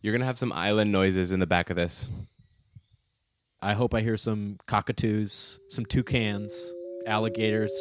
[0.00, 2.06] You're gonna have some island noises in the back of this.
[3.60, 6.72] I hope I hear some cockatoos, some toucans,
[7.06, 7.72] alligators.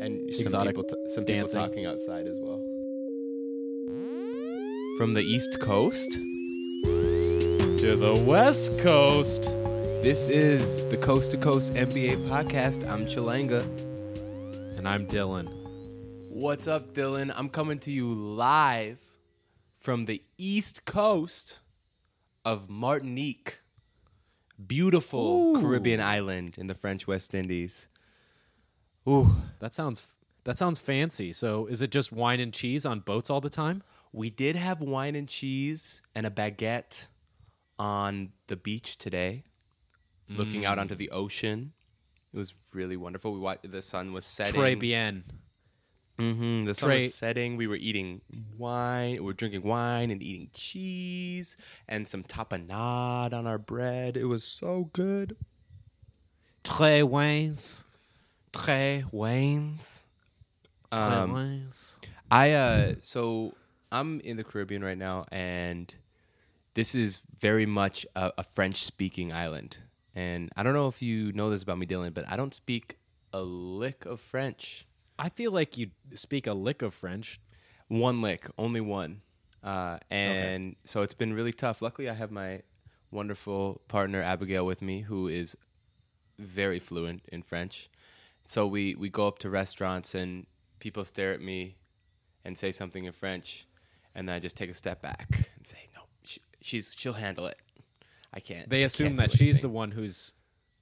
[0.00, 1.60] and some Exotic people, t- some dancing.
[1.60, 2.58] people talking outside as well.
[4.98, 6.10] From the East Coast,
[7.80, 9.44] To the west coast.
[10.02, 12.88] this is the Coast to Coast NBA podcast.
[12.88, 13.62] I'm Chalanga.
[14.78, 15.48] And I'm Dylan.
[16.32, 17.32] What's up, Dylan?
[17.36, 18.98] I'm coming to you live
[19.82, 21.58] from the East Coast
[22.44, 23.60] of Martinique,
[24.64, 25.60] beautiful Ooh.
[25.60, 27.88] Caribbean island in the French West Indies.
[29.08, 30.06] Ooh, That sounds
[30.44, 31.32] that sounds fancy.
[31.32, 33.82] So is it just wine and cheese on boats all the time?
[34.12, 37.08] We did have wine and cheese and a baguette
[37.78, 39.44] on the beach today,
[40.28, 40.82] looking out mm.
[40.82, 41.72] onto the ocean.
[42.32, 43.32] It was really wonderful.
[43.32, 44.54] We watched the sun was setting.
[44.54, 45.24] Très bien.
[46.30, 47.56] Hmm The sun Très- was setting.
[47.56, 48.20] We were eating
[48.56, 49.14] wine.
[49.14, 51.56] We were drinking wine and eating cheese
[51.88, 54.16] and some tapenade on our bread.
[54.16, 55.36] It was so good.
[56.64, 57.84] Très wines.
[58.52, 60.04] Très wines.
[60.92, 61.98] Très Um, wines.
[62.30, 63.54] I uh so
[63.90, 65.92] I'm in the Caribbean right now and
[66.74, 69.76] this is very much a, a French speaking island.
[70.14, 72.98] And I don't know if you know this about me, Dylan, but I don't speak
[73.32, 74.86] a lick of French.
[75.18, 77.40] I feel like you speak a lick of French.
[77.88, 79.22] One lick, only one.
[79.62, 81.82] Uh, and so it's been really tough.
[81.82, 82.62] Luckily, I have my
[83.10, 85.56] wonderful partner Abigail with me, who is
[86.38, 87.88] very fluent in French.
[88.44, 90.46] So we we go up to restaurants and
[90.80, 91.76] people stare at me
[92.44, 93.66] and say something in French,
[94.14, 95.26] and then I just take a step back
[95.56, 97.58] and say, "No, she, she's she'll handle it.
[98.34, 100.32] I can't." They assume can't that she's the one who's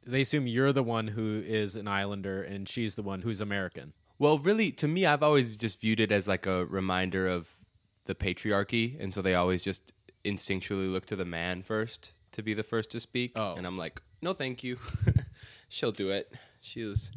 [0.07, 3.93] they assume you're the one who is an islander and she's the one who's American.
[4.21, 7.57] Well, really, to me, I've always just viewed it as like a reminder of
[8.05, 9.95] the patriarchy, and so they always just
[10.27, 13.33] instinctually look to the man first to be the first to speak.
[13.35, 13.55] Oh.
[13.55, 14.77] And I'm like, no, thank you.
[15.71, 16.31] she'll do it.
[16.61, 17.11] She's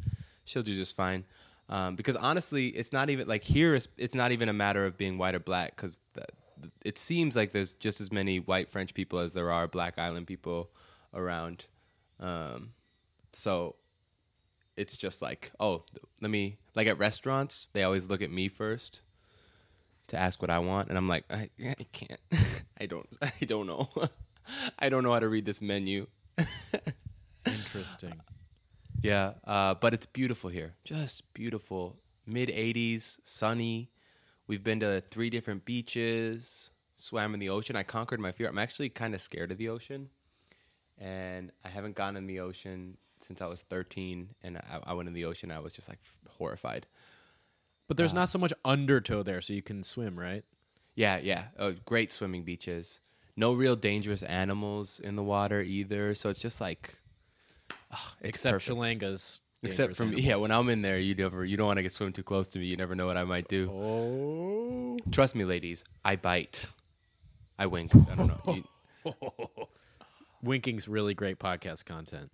[0.46, 1.26] she'll do just fine.
[1.68, 3.74] Um, because honestly, it's not even like here.
[3.74, 5.76] It's, it's not even a matter of being white or black.
[5.76, 6.00] Because
[6.86, 10.26] it seems like there's just as many white French people as there are black island
[10.26, 10.70] people
[11.12, 11.66] around.
[12.18, 12.70] Um,
[13.34, 13.76] so
[14.76, 15.84] it's just like, oh,
[16.20, 19.02] let me like at restaurants, they always look at me first
[20.08, 22.20] to ask what I want, and I'm like, I, I can't,
[22.80, 23.88] I don't, I don't know,
[24.78, 26.06] I don't know how to read this menu.
[27.46, 28.20] Interesting.
[29.02, 31.98] Yeah, uh, but it's beautiful here, just beautiful.
[32.26, 33.90] Mid 80s, sunny.
[34.46, 37.76] We've been to three different beaches, swam in the ocean.
[37.76, 38.48] I conquered my fear.
[38.48, 40.08] I'm actually kind of scared of the ocean,
[40.98, 42.96] and I haven't gone in the ocean
[43.26, 44.28] since I was 13.
[44.42, 45.50] And I, I went in the ocean.
[45.50, 45.98] I was just like
[46.38, 46.86] horrified.
[47.88, 50.42] But there's not so much undertow there, so you can swim, right?
[50.94, 51.46] Yeah, yeah.
[51.58, 53.00] Uh, great swimming beaches.
[53.36, 56.14] No real dangerous animals in the water either.
[56.14, 56.96] So it's just like,
[57.92, 58.78] ah, it's Except perfect.
[58.78, 59.40] Shalanga's.
[59.62, 60.20] Except me, animal.
[60.20, 60.36] yeah.
[60.36, 62.58] When I'm in there, you never, you don't want to get swim too close to
[62.58, 62.66] me.
[62.66, 63.70] You never know what I might do.
[63.70, 64.96] Oh.
[65.10, 65.84] Trust me, ladies.
[66.04, 66.64] I bite.
[67.58, 67.90] I wink.
[68.10, 68.64] I don't know.
[69.04, 69.14] You,
[70.42, 72.30] Winking's really great podcast content.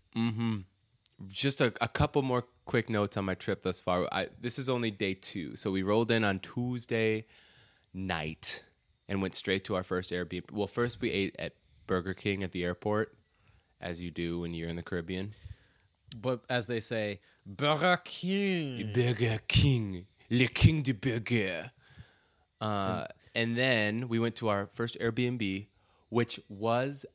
[1.28, 4.08] Just a, a couple more quick notes on my trip thus far.
[4.12, 7.26] I, this is only day two, so we rolled in on Tuesday
[7.92, 8.62] night
[9.08, 10.50] and went straight to our first Airbnb.
[10.52, 11.54] Well, first we ate at
[11.86, 13.16] Burger King at the airport,
[13.80, 15.34] as you do when you're in the Caribbean.
[16.20, 18.92] But as they say, Burger King.
[18.92, 21.70] Burger King, le king de burger.
[22.60, 25.66] Uh, and then we went to our first Airbnb,
[26.08, 27.06] which was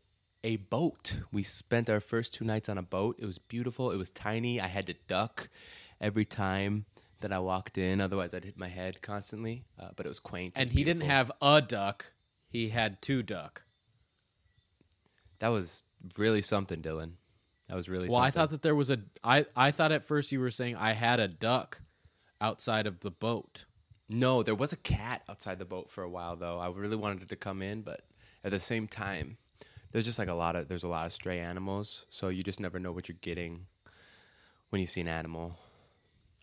[0.46, 1.18] a boat.
[1.32, 3.16] We spent our first two nights on a boat.
[3.18, 3.90] It was beautiful.
[3.90, 4.62] It was tiny.
[4.62, 5.50] I had to duck
[6.00, 6.86] every time
[7.22, 9.64] that I walked in, otherwise I'd hit my head constantly.
[9.80, 10.54] Uh, but it was quaint.
[10.56, 12.14] And was he didn't have a duck.
[12.48, 13.64] He had two duck.
[15.40, 15.84] That was
[16.16, 17.14] really something, Dylan.
[17.68, 18.08] That was really.
[18.08, 19.00] Well, I thought that there was a.
[19.24, 21.82] I I thought at first you were saying I had a duck
[22.40, 23.66] outside of the boat.
[24.08, 26.60] No, there was a cat outside the boat for a while though.
[26.60, 28.02] I really wanted it to come in, but
[28.44, 29.38] at the same time,
[29.96, 32.60] there's just like a lot of there's a lot of stray animals, so you just
[32.60, 33.66] never know what you're getting
[34.70, 35.58] when you see an animal.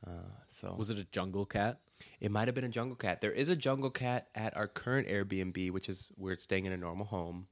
[0.06, 1.78] Uh, so Was it a jungle cat?
[2.18, 3.20] it might have been a jungle cat.
[3.20, 6.78] There is a jungle cat at our current Airbnb, which is we're staying in a
[6.78, 7.46] normal home,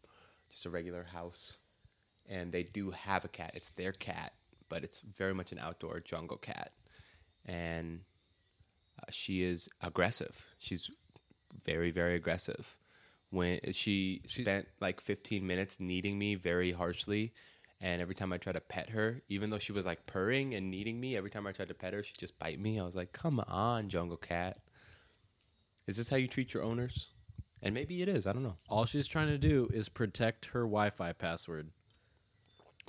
[0.48, 1.58] just a regular house,
[2.26, 3.50] and they do have a cat.
[3.52, 4.32] It's their cat,
[4.70, 6.72] but it's very much an outdoor jungle cat,
[7.44, 8.00] and
[8.98, 10.46] uh, she is aggressive.
[10.56, 10.90] She's
[11.62, 12.78] very, very aggressive.
[13.30, 17.32] When she spent like 15 minutes kneading me very harshly,
[17.80, 20.70] and every time I tried to pet her, even though she was like purring and
[20.70, 22.80] kneading me, every time I tried to pet her, she'd just bite me.
[22.80, 24.58] I was like, "Come on, jungle cat."
[25.86, 27.08] Is this how you treat your owners?
[27.62, 28.26] And maybe it is.
[28.26, 28.56] I don't know.
[28.68, 31.68] All she's trying to do is protect her Wi-Fi password.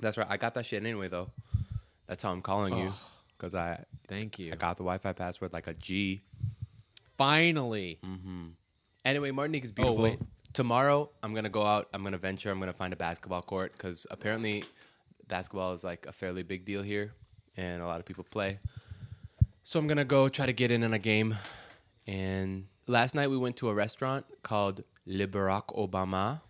[0.00, 0.26] That's right.
[0.28, 1.30] I got that shit anyway, though.
[2.06, 2.92] That's how I'm calling you
[3.36, 4.52] because I Thank you.
[4.52, 6.22] I got the Wi-Fi password like a G.
[7.16, 7.98] Finally.
[8.04, 8.48] Mm-hmm.
[9.04, 10.04] Anyway, Martinique is oh, beautiful.
[10.04, 10.18] wait.
[10.52, 11.88] Tomorrow, I'm gonna go out.
[11.92, 12.50] I'm gonna venture.
[12.50, 14.64] I'm gonna find a basketball court because apparently,
[15.28, 17.12] basketball is like a fairly big deal here,
[17.56, 18.58] and a lot of people play.
[19.64, 21.36] So I'm gonna go try to get in on a game.
[22.06, 26.40] And last night we went to a restaurant called Le Barack Obama.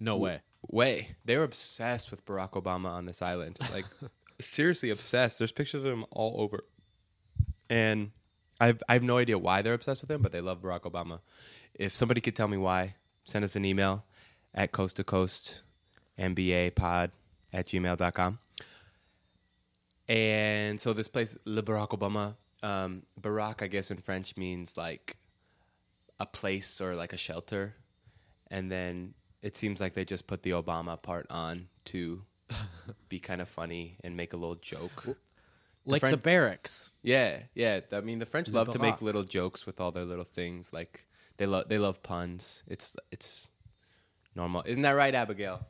[0.00, 0.40] No way.
[0.68, 3.58] Way they were obsessed with Barack Obama on this island.
[3.72, 3.86] Like
[4.40, 5.38] seriously obsessed.
[5.38, 6.64] There's pictures of him all over.
[7.70, 8.10] And
[8.60, 11.20] I've I have no idea why they're obsessed with him, but they love Barack Obama.
[11.78, 12.94] If somebody could tell me why,
[13.24, 14.04] send us an email
[14.54, 15.62] at coast to coast
[16.18, 17.10] NBA pod
[17.52, 18.38] at gmail.com.
[20.08, 25.16] And so this place, Le Barack Obama, um, Barack, I guess in French means like
[26.18, 27.74] a place or like a shelter.
[28.50, 32.22] And then it seems like they just put the Obama part on to
[33.08, 35.16] be kind of funny and make a little joke.
[35.84, 36.92] Like Fren- the barracks.
[37.02, 37.80] Yeah, yeah.
[37.92, 40.72] I mean, the French love to make little jokes with all their little things.
[40.72, 41.06] Like
[41.36, 42.64] they love they love puns.
[42.66, 43.48] It's it's
[44.34, 45.66] normal, isn't that right, Abigail?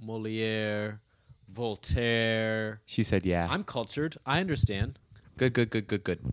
[0.00, 1.00] Moliere,
[1.48, 2.80] Voltaire.
[2.86, 4.16] She said, "Yeah." I'm cultured.
[4.26, 4.98] I understand.
[5.36, 6.32] Good, good, good, good, good.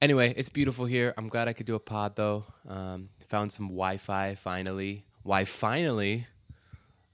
[0.00, 1.14] Anyway, it's beautiful here.
[1.16, 2.44] I'm glad I could do a pod though.
[2.68, 5.06] Um, found some Wi-Fi finally.
[5.22, 6.26] Why finally?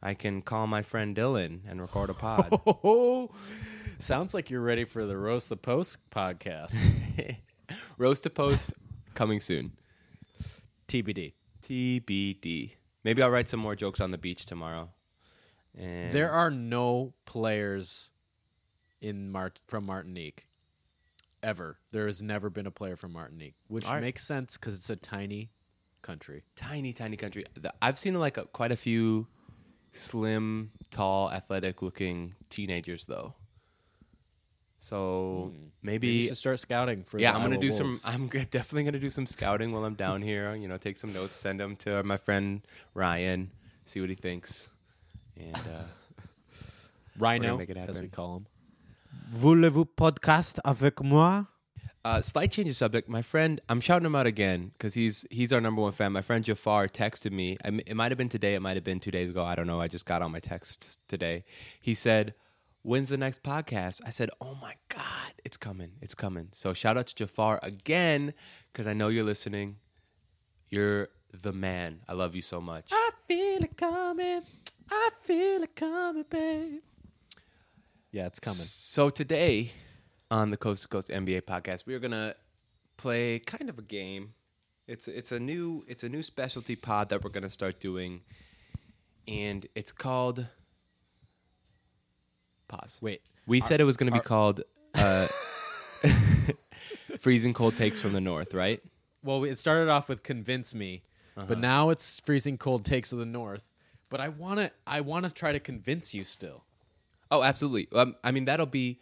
[0.02, 2.50] I can call my friend Dylan and record a pod.
[3.98, 6.76] Sounds like you're ready for the Roast the Post podcast.
[7.98, 8.74] Roast to post
[9.14, 9.72] coming soon.
[10.92, 11.32] TBD.
[11.66, 12.72] TBD.
[13.02, 14.90] Maybe I'll write some more jokes on the beach tomorrow.
[15.74, 18.10] And There are no players
[19.00, 20.48] in Mart from Martinique
[21.42, 21.78] ever.
[21.92, 24.02] There has never been a player from Martinique, which right.
[24.02, 25.50] makes sense because it's a tiny
[26.02, 26.42] country.
[26.56, 27.46] tiny, tiny country.
[27.80, 29.28] I've seen like a, quite a few
[29.92, 33.34] slim, tall, athletic-looking teenagers though.
[34.82, 37.20] So Maybe you maybe, should start scouting for.
[37.20, 38.02] yeah, the I'm gonna Iowa do Wolves.
[38.02, 38.14] some.
[38.14, 40.56] I'm g- definitely gonna do some scouting while I'm down here.
[40.56, 42.62] You know, take some notes, send them to my friend
[42.92, 43.52] Ryan,
[43.84, 44.68] see what he thinks,
[45.38, 45.84] and uh,
[47.18, 48.10] Rhino, make it as we happen.
[48.10, 48.46] call him.
[49.32, 51.44] Voulez-vous podcast avec moi?
[52.04, 53.08] Uh, slight change of subject.
[53.08, 56.10] My friend, I'm shouting him out again because he's he's our number one fan.
[56.12, 57.56] My friend Jafar texted me.
[57.64, 58.54] I m it might have been today.
[58.56, 59.44] It might have been two days ago.
[59.44, 59.80] I don't know.
[59.80, 61.44] I just got on my text today.
[61.80, 62.34] He said,
[62.82, 65.92] "When's the next podcast?" I said, "Oh my god, it's coming!
[66.00, 68.34] It's coming!" So shout out to Jafar again
[68.72, 69.76] because I know you're listening.
[70.68, 72.00] You're the man.
[72.08, 72.88] I love you so much.
[72.90, 74.42] I feel it coming.
[74.90, 76.80] I feel it coming, babe.
[78.10, 78.56] Yeah, it's coming.
[78.56, 79.72] So today
[80.30, 82.34] on the Coast to Coast NBA podcast, we are gonna
[82.96, 84.34] play kind of a game.
[84.86, 88.22] It's it's a new it's a new specialty pod that we're gonna start doing,
[89.28, 90.46] and it's called.
[92.72, 92.98] Pause.
[93.02, 94.62] Wait, We said it was gonna be called
[94.94, 95.28] uh,
[97.18, 98.82] freezing cold takes from the north, right?
[99.22, 101.02] Well, it started off with "Convince Me,"
[101.36, 101.46] Uh-huh.
[101.48, 103.64] but now it's "Freezing Cold Takes of the North."
[104.08, 106.64] But I want to, I want to try to convince you still.
[107.30, 107.88] Oh, absolutely.
[107.96, 109.00] Um, I mean, that'll be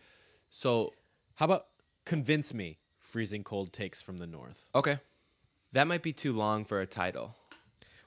[0.48, 0.92] so.
[1.36, 1.66] How about
[2.04, 2.78] "Convince Me"?
[2.98, 4.68] Freezing Cold Takes from the North.
[4.74, 4.98] Okay,
[5.72, 7.36] that might be too long for a title.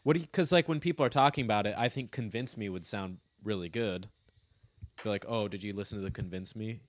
[0.04, 0.26] What do you?
[0.26, 3.70] Because like when people are talking about it, I think "Convince Me" would sound really
[3.70, 4.10] good.
[4.98, 6.80] Feel like, oh, did you listen to the "Convince Me"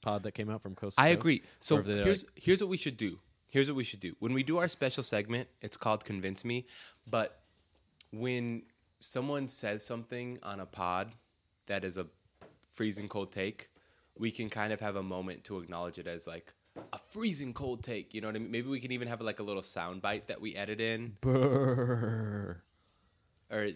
[0.00, 0.98] pod that came out from Coast?
[0.98, 1.20] I Coast?
[1.20, 1.42] agree.
[1.60, 3.18] So they're here's like- here's what we should do.
[3.50, 4.14] Here's what we should do.
[4.20, 6.66] When we do our special segment, it's called Convince Me.
[7.06, 7.40] But
[8.12, 8.62] when
[9.00, 11.12] someone says something on a pod
[11.66, 12.06] that is a
[12.70, 13.68] freezing cold take,
[14.16, 16.52] we can kind of have a moment to acknowledge it as like
[16.92, 18.14] a freezing cold take.
[18.14, 18.50] You know what I mean?
[18.52, 22.62] Maybe we can even have like a little sound bite that we edit in or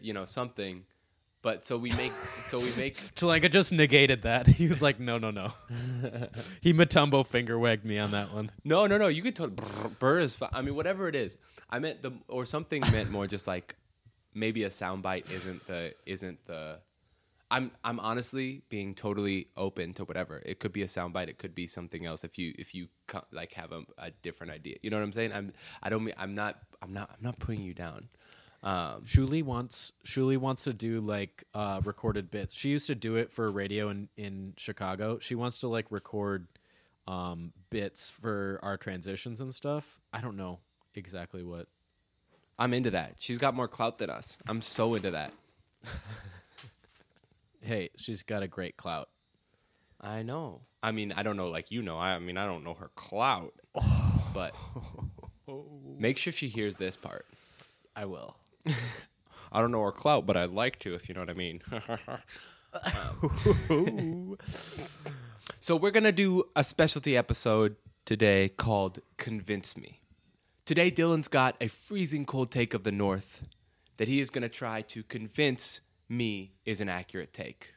[0.03, 0.85] you know something.
[1.45, 2.13] But so we make
[2.47, 4.47] so we make Chalanka just negated that.
[4.55, 5.53] He was like, no, no, no.
[6.63, 8.51] he Mutombo finger wagged me on that one.
[8.65, 9.09] No, no, no.
[9.09, 9.63] You could totally
[9.99, 10.49] brr, is fine.
[10.55, 11.37] I mean, whatever it is.
[11.69, 13.77] I meant the or something meant more just like
[14.33, 16.79] maybe a soundbite isn't the isn't the.
[17.51, 20.41] I'm I'm honestly being totally open to whatever.
[20.47, 21.29] It could be a soundbite.
[21.29, 22.25] It could be something else.
[22.25, 22.89] If you if you
[23.33, 25.35] like have a, a different idea, you know what I'm saying.
[25.35, 28.09] I'm I don't mean I'm not I'm not I'm not putting you down.
[28.65, 32.55] Um, Shuli wants Shuli wants to do like uh, recorded bits.
[32.55, 35.19] She used to do it for radio in in Chicago.
[35.21, 36.49] She wants to like record
[37.07, 40.01] um, bits for our transitions and stuff.
[40.13, 40.61] I don't know
[40.95, 41.69] exactly what.
[42.59, 43.17] I'm into that.
[43.19, 44.39] She's got more clout than us.
[44.49, 45.33] I'm so into that.
[47.65, 49.09] Hey, she's got a great clout.
[49.99, 50.61] I know.
[50.83, 51.97] I mean, I don't know like you know.
[51.97, 53.55] I, I mean, I don't know her clout,
[54.35, 54.55] but
[55.99, 57.25] make sure she hears this part.
[57.97, 58.37] I will.
[58.67, 61.63] I don't know her clout, but I'd like to, if you know what I mean.
[65.61, 70.01] so we're gonna do a specialty episode today called "Convince Me."
[70.65, 73.45] Today, Dylan's got a freezing cold take of the North
[73.97, 77.75] that he is gonna try to convince me is an accurate take.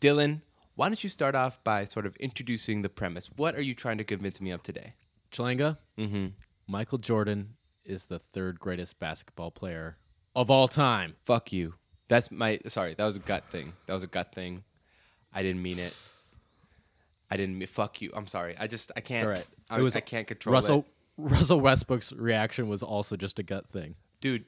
[0.00, 0.42] Dylan,
[0.74, 3.30] why don't you start off by sort of introducing the premise?
[3.36, 4.94] What are you trying to convince me of today?
[5.30, 6.26] Chalanga, Mm-hmm.
[6.66, 7.54] Michael Jordan
[7.86, 9.96] is the third greatest basketball player
[10.34, 11.16] of all time.
[11.24, 11.74] Fuck you.
[12.08, 12.94] That's my sorry.
[12.94, 13.72] That was a gut thing.
[13.86, 14.64] That was a gut thing.
[15.32, 15.94] I didn't mean it.
[17.30, 18.10] I didn't mean fuck you.
[18.14, 18.56] I'm sorry.
[18.58, 19.24] I just I can't.
[19.24, 19.46] all right.
[19.68, 20.84] I, It was I can't control Russell it.
[21.18, 23.94] Russell Westbrook's reaction was also just a gut thing.
[24.20, 24.44] dude.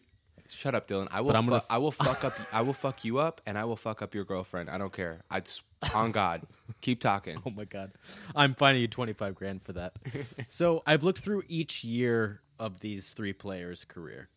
[0.50, 1.08] Shut up, Dylan.
[1.10, 1.34] I will.
[1.42, 2.32] Fu- I will fuck up.
[2.54, 4.70] I will fuck you up, and I will fuck up your girlfriend.
[4.70, 5.20] I don't care.
[5.30, 5.60] I just
[5.94, 6.40] on God.
[6.80, 7.36] Keep talking.
[7.46, 7.92] Oh my god.
[8.34, 9.92] I'm fining you 25 grand for that.
[10.48, 14.28] so, I've looked through each year of these three players' career.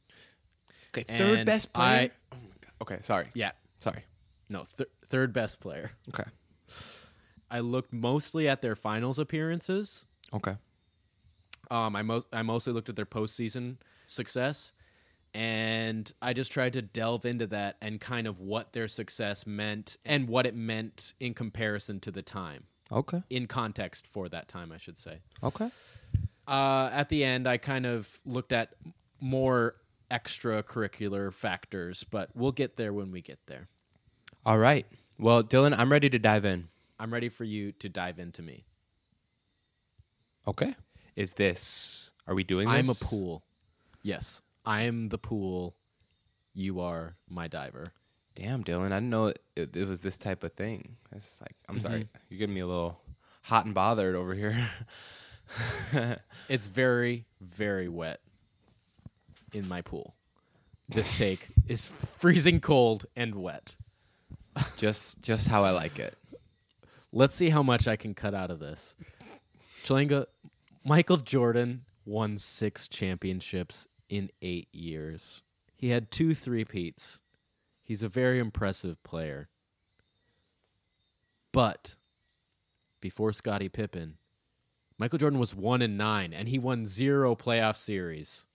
[0.89, 1.85] Okay, third And best player.
[1.85, 2.71] I- oh my God.
[2.81, 3.27] Okay, sorry.
[3.33, 3.51] Yeah.
[3.79, 4.03] Sorry.
[4.49, 5.91] No, th- third best player.
[6.09, 6.29] Okay.
[7.49, 10.05] I looked mostly at their finals appearances.
[10.33, 10.55] Okay.
[11.69, 14.73] Um, I mo- I mostly looked at their postseason success,
[15.33, 19.97] and I just tried to delve into that and kind of what their success meant
[20.05, 23.23] and what it meant in comparison to the time, Okay.
[23.29, 25.21] in context for that time, I should say.
[25.41, 25.69] Okay.
[26.51, 28.73] Uh, at the end, I kind of looked at
[29.21, 29.75] more
[30.11, 33.69] extracurricular factors, but we'll get there when we get there.
[34.45, 34.85] All right.
[35.17, 36.67] Well, Dylan, I'm ready to dive in.
[36.99, 38.65] I'm ready for you to dive into me.
[40.45, 40.75] Okay.
[41.15, 42.11] Is this?
[42.27, 42.77] Are we doing this?
[42.77, 43.43] I'm a pool.
[44.03, 45.77] Yes, I am the pool.
[46.53, 47.93] You are my diver.
[48.35, 50.97] Damn, Dylan, I didn't know it, it, it was this type of thing.
[51.15, 52.99] It's like, I'm sorry, you're getting me a little
[53.41, 54.69] hot and bothered over here.
[56.49, 58.21] It's very, very wet
[59.53, 60.15] in my pool.
[60.89, 63.77] This take is freezing cold and wet.
[64.77, 66.17] just, just how I like it.
[67.13, 68.95] Let's see how much I can cut out of this.
[69.83, 70.25] Chalanga,
[70.85, 75.43] Michael Jordan won six championships in eight years.
[75.75, 77.21] He had two three-peats.
[77.83, 79.49] He's a very impressive player.
[81.51, 81.95] But
[83.01, 84.17] before Scottie Pippen,
[85.01, 88.45] Michael Jordan was one and nine, and he won zero playoff series.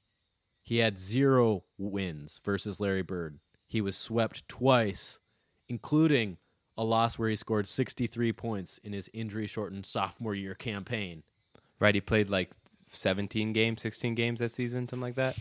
[0.62, 3.40] He had zero wins versus Larry Bird.
[3.66, 5.18] He was swept twice,
[5.68, 6.36] including
[6.78, 11.24] a loss where he scored 63 points in his injury shortened sophomore year campaign.
[11.80, 11.96] Right?
[11.96, 12.52] He played like
[12.92, 15.36] 17 games, 16 games that season, something like that.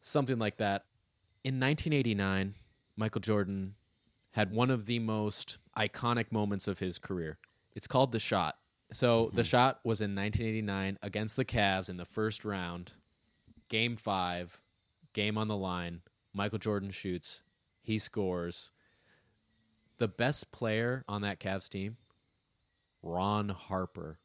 [0.00, 0.86] Something like that.
[1.44, 2.54] In 1989,
[2.96, 3.76] Michael Jordan
[4.32, 7.38] had one of the most iconic moments of his career.
[7.76, 8.58] It's called the shot.
[8.92, 12.94] So the shot was in 1989 against the Cavs in the first round,
[13.68, 14.58] game five,
[15.12, 16.00] game on the line.
[16.32, 17.42] Michael Jordan shoots,
[17.82, 18.72] he scores.
[19.98, 21.96] The best player on that Cavs team,
[23.02, 24.18] Ron Harper.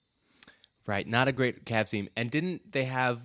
[0.86, 1.08] Right.
[1.08, 2.10] Not a great Cavs team.
[2.16, 3.22] And didn't they have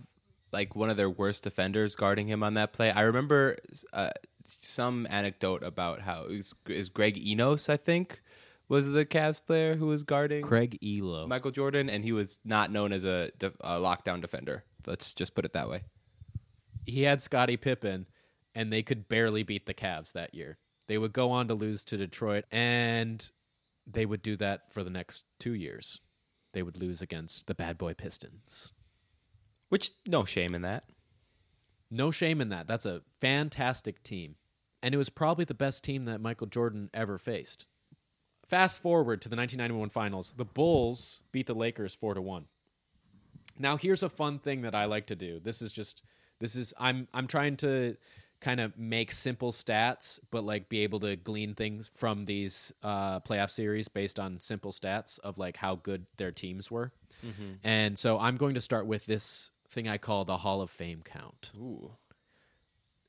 [0.53, 2.91] like one of their worst defenders guarding him on that play?
[2.91, 3.59] I remember
[3.93, 4.11] uh,
[4.45, 8.23] some anecdote about how it was, it was Craig Ehlo, I think,
[8.69, 11.27] was the Cavs player who was guarding Craig Ehlo.
[11.27, 14.65] Michael Jordan, and he was not known as a, de- a lockdown defender.
[14.87, 15.85] Let's just put it that way.
[16.87, 18.07] he had Scottie Pippen,
[18.55, 20.59] and they could barely beat the Cavs that year.
[20.87, 23.31] They would go on to lose to Detroit, and
[23.87, 26.01] they would do that for the next two years.
[26.55, 28.73] They would lose against the bad boy Pistons.
[29.69, 30.85] Which, no shame in that.
[31.91, 32.67] No shame in that.
[32.67, 34.37] That's a fantastic team.
[34.83, 37.67] And it was probably the best team that Michael Jordan ever faced.
[38.49, 40.33] Fast forward to the 1991 finals.
[40.37, 42.47] The Bulls beat the Lakers 4 to 1.
[43.59, 45.41] Now here's a fun thing that I like to do.
[45.41, 46.03] This is just
[46.41, 47.97] this is I'm I'm trying to
[48.41, 53.19] kind of make simple stats but like be able to glean things from these uh
[53.21, 56.93] playoff series based on simple stats of like how good their teams were.
[57.65, 61.03] And so I'm going to start with this thing I call the Hall of Fame
[61.05, 61.91] count Ooh.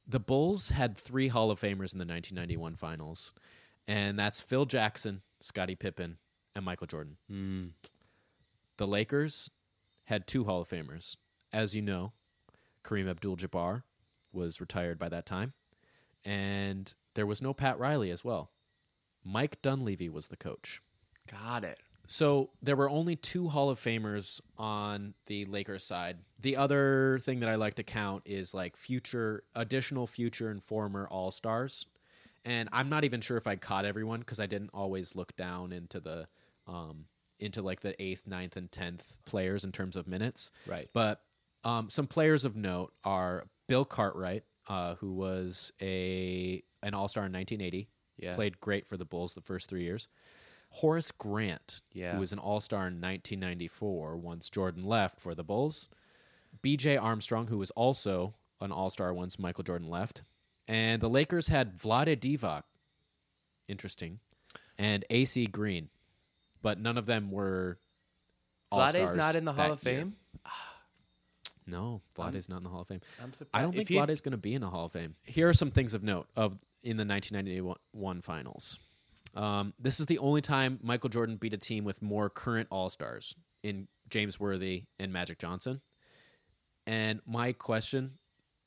[0.08, 3.34] the Bulls had three Hall of Famers in the 1991 finals,
[3.90, 6.20] and that's Phil Jackson, Scottie Pippen,
[6.56, 7.18] and Michael Jordan.
[7.30, 7.72] Mm.
[8.78, 9.50] The Lakers
[10.06, 11.16] had two Hall of Famers.
[11.52, 12.14] As you know,
[12.84, 13.82] Kareem Abdul Jabbar
[14.32, 15.54] was retired by that time,
[16.24, 18.52] and there was no Pat Riley as well.
[19.26, 20.82] Mike Dunleavy was the coach.
[21.28, 21.80] Got it.
[22.06, 26.18] So there were only two Hall of Famers on the Lakers side.
[26.40, 31.08] The other thing that I like to count is like future, additional future and former
[31.10, 31.88] All Stars.
[32.46, 35.72] And I'm not even sure if I caught everyone because I didn't always look down
[35.72, 36.28] into the,
[36.68, 37.06] um,
[37.40, 40.52] into like the eighth, ninth, and tenth players in terms of minutes.
[40.66, 40.90] Right.
[40.94, 41.22] But
[41.64, 47.26] um, some players of note are Bill Cartwright, uh, who was a an All Star
[47.26, 47.90] in 1980.
[48.18, 48.36] Yeah.
[48.36, 50.10] played great for the Bulls the first three years.
[50.72, 52.14] Horace Grant, Yeah.
[52.14, 55.88] who was an All Star in 1994 once Jordan left for the Bulls.
[56.62, 56.98] B.J.
[56.98, 60.22] Armstrong, who was also an All Star once Michael Jordan left,
[60.70, 62.62] and the Lakers had Vlade Divac,
[63.68, 64.20] interesting,
[64.78, 65.48] and A.C.
[65.48, 65.90] Green,
[66.62, 67.80] but none of them were.
[68.72, 69.96] Vlade's not in the Hall of year.
[69.96, 70.16] Fame.
[71.68, 73.02] No, Vlade's not in the Hall of Fame.
[73.22, 73.52] I'm surprised.
[73.54, 75.14] I don't think Vlade's going to be in the Hall of Fame.
[75.22, 78.80] Here are some things of note of in the 1991 finals.
[79.36, 82.90] Um, this is the only time Michael Jordan beat a team with more current All
[82.90, 85.80] Stars in James Worthy and Magic Johnson.
[86.88, 88.18] And my question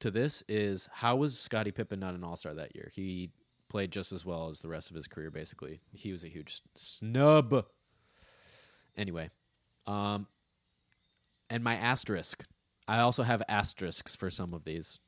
[0.03, 2.91] to this is, how was Scottie Pippen not an All Star that year?
[2.95, 3.31] He
[3.69, 5.31] played just as well as the rest of his career.
[5.31, 7.65] Basically, he was a huge snub.
[8.97, 9.31] Anyway,
[9.87, 10.27] um,
[11.49, 12.45] and my asterisk.
[12.89, 14.99] I also have asterisks for some of these.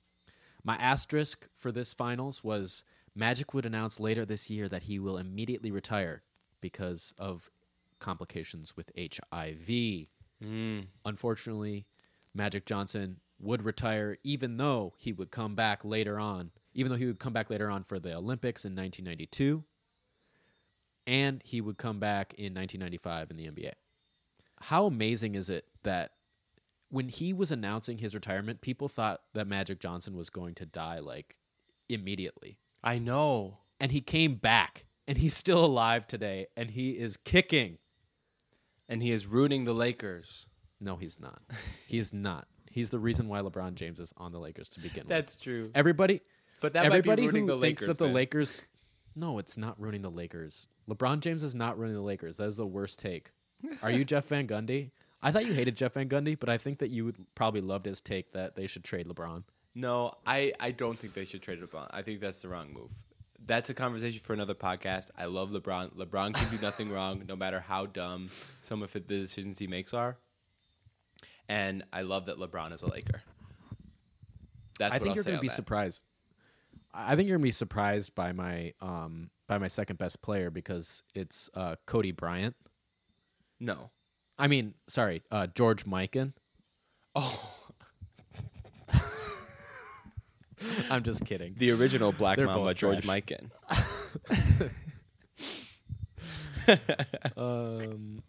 [0.62, 2.84] My asterisk for this finals was
[3.16, 6.22] Magic would announce later this year that he will immediately retire
[6.60, 7.50] because of
[7.98, 10.06] complications with HIV.
[10.42, 10.86] Mm.
[11.04, 11.86] Unfortunately,
[12.32, 17.06] Magic Johnson would retire even though he would come back later on, even though he
[17.06, 19.64] would come back later on for the Olympics in 1992
[21.06, 23.72] and he would come back in 1995 in the NBA.
[24.60, 26.12] How amazing is it that
[26.88, 31.00] when he was announcing his retirement, people thought that Magic Johnson was going to die
[31.00, 31.36] like
[31.88, 32.58] immediately.
[32.82, 33.58] I know.
[33.80, 37.78] And he came back and he's still alive today and he is kicking.
[38.88, 40.46] And he is rooting the Lakers.
[40.80, 41.40] No, he's not.
[41.86, 42.46] He is not.
[42.74, 45.08] He's the reason why LeBron James is on the Lakers to begin with.
[45.08, 45.70] That's true.
[45.76, 46.22] Everybody
[46.60, 47.86] But that everybody might be ruining who the thinks Lakers.
[47.86, 48.14] that the man.
[48.14, 48.64] Lakers
[49.14, 50.66] No, it's not ruining the Lakers.
[50.90, 52.36] LeBron James is not ruining the Lakers.
[52.38, 53.30] That is the worst take.
[53.80, 54.90] Are you Jeff Van Gundy?
[55.22, 57.86] I thought you hated Jeff Van Gundy, but I think that you would probably loved
[57.86, 59.44] his take that they should trade LeBron.
[59.76, 61.86] No, I, I don't think they should trade LeBron.
[61.92, 62.90] I think that's the wrong move.
[63.46, 65.10] That's a conversation for another podcast.
[65.16, 65.94] I love LeBron.
[65.94, 68.26] LeBron can do nothing wrong, no matter how dumb
[68.62, 70.16] some of the decisions he makes are.
[71.48, 73.22] And I love that LeBron is a Laker.
[74.78, 75.54] That's I what think I'll you're going to be that.
[75.54, 76.02] surprised.
[76.92, 80.22] I I think you're going to be surprised by my um by my second best
[80.22, 82.56] player because it's uh, Kobe Bryant.
[83.60, 83.90] No.
[84.38, 86.32] I mean, sorry, uh, George Mikan.
[87.14, 87.54] Oh,
[90.90, 91.54] I'm just kidding.
[91.56, 93.06] the original Black They're Mamba, George.
[93.06, 93.50] Mikan.
[97.36, 98.22] um,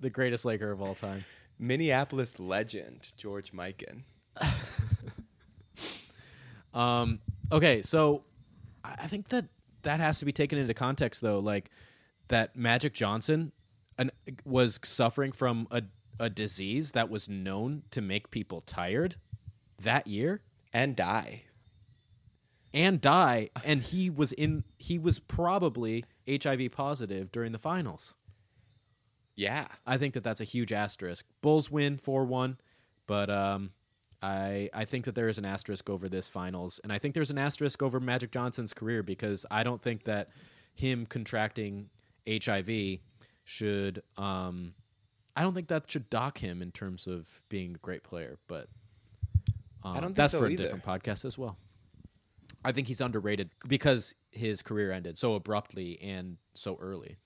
[0.00, 1.24] the greatest Laker of all time.
[1.60, 4.02] Minneapolis legend, George Mikan.
[6.72, 7.20] Um,
[7.50, 8.22] okay, so
[8.84, 9.46] I I think that
[9.82, 11.38] that has to be taken into context, though.
[11.40, 11.70] Like
[12.28, 13.52] that Magic Johnson
[13.98, 14.10] an,
[14.44, 15.82] was suffering from a
[16.18, 19.16] a disease that was known to make people tired
[19.80, 20.42] that year
[20.72, 21.44] And die.
[22.72, 24.62] and die, and he was in.
[24.78, 28.14] He was probably HIV positive during the finals.
[29.40, 29.68] Yeah.
[29.86, 31.24] I think that that's a huge asterisk.
[31.40, 32.58] Bulls win four one,
[33.06, 33.70] but um,
[34.20, 37.30] I I think that there is an asterisk over this finals, and I think there's
[37.30, 40.28] an asterisk over Magic Johnson's career because I don't think that
[40.74, 41.88] him contracting
[42.28, 42.98] HIV
[43.44, 44.74] should um,
[45.34, 48.68] I don't think that should dock him in terms of being a great player, but
[49.82, 50.64] um, don't that's so for a either.
[50.64, 51.56] different podcast as well.
[52.62, 57.16] I think he's underrated because his career ended so abruptly and so early.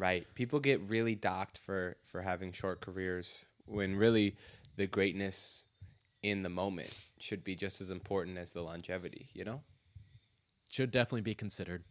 [0.00, 0.26] Right.
[0.34, 4.36] People get really docked for for having short careers when really
[4.76, 5.66] the greatness
[6.22, 9.62] in the moment should be just as important as the longevity, you know?
[10.68, 11.82] should definitely be considered.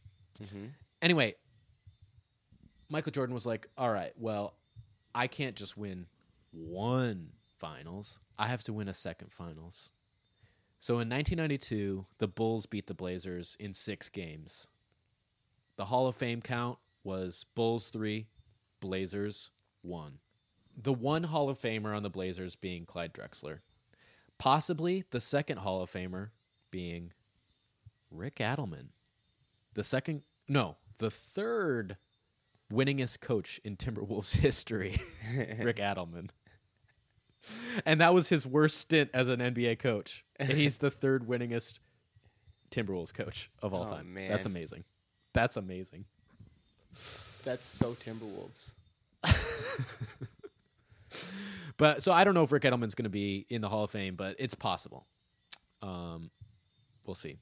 [0.41, 0.67] Mm-hmm.
[1.01, 1.35] Anyway,
[2.89, 4.55] Michael Jordan was like, "All right, well,
[5.13, 6.07] I can't just win
[6.51, 8.19] one finals.
[8.39, 9.91] I have to win a second finals."
[10.79, 14.65] So in 1992, the Bulls beat the Blazers in 6 games.
[15.75, 18.27] The Hall of Fame count was Bulls 3,
[18.79, 20.19] Blazers 1.
[20.81, 23.59] The one Hall of Famer on the Blazers being Clyde Drexler.
[24.37, 26.29] Possibly the second Hall of Famer
[26.71, 27.11] being
[28.11, 28.87] Rick Adelman.
[29.73, 31.97] The second, no, the third
[32.71, 35.01] winningest coach in Timberwolves history,
[35.59, 36.29] Rick Adelman.
[37.85, 40.25] And that was his worst stint as an NBA coach.
[40.37, 41.79] And he's the third winningest
[42.71, 44.13] Timberwolves coach of all Oh, time.
[44.13, 44.29] man.
[44.29, 44.83] That's amazing.
[45.33, 46.05] That's amazing.
[47.43, 48.71] That's so Timberwolves.
[51.77, 53.91] But so I don't know if Rick Adelman's going to be in the Hall of
[53.91, 55.07] Fame, but it's possible.
[55.81, 56.29] Um,
[57.05, 57.37] we'll see.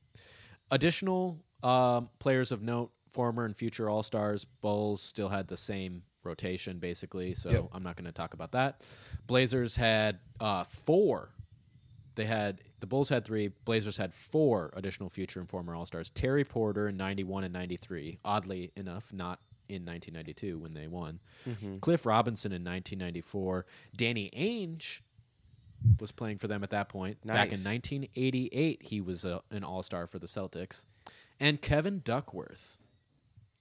[0.69, 4.45] Additional um, players of note, former and future All Stars.
[4.45, 7.69] Bulls still had the same rotation basically, so Yep.
[7.73, 8.81] I'm not going to talk about that.
[9.25, 11.29] Blazers had uh, four
[12.17, 16.09] they had the Bulls had three, Blazers had four additional future and former All Stars.
[16.09, 18.19] Terry Porter in '91 and '93.
[18.25, 21.19] Oddly enough, not in 1992 when they won.
[21.47, 21.77] Mm-hmm.
[21.77, 23.65] Cliff Robinson in 1994.
[23.95, 25.01] Danny Ainge
[25.99, 27.17] was playing for them at that point.
[27.25, 30.83] Back in 1988, he was a, an All Star for the Celtics,
[31.39, 32.79] and Kevin Duckworth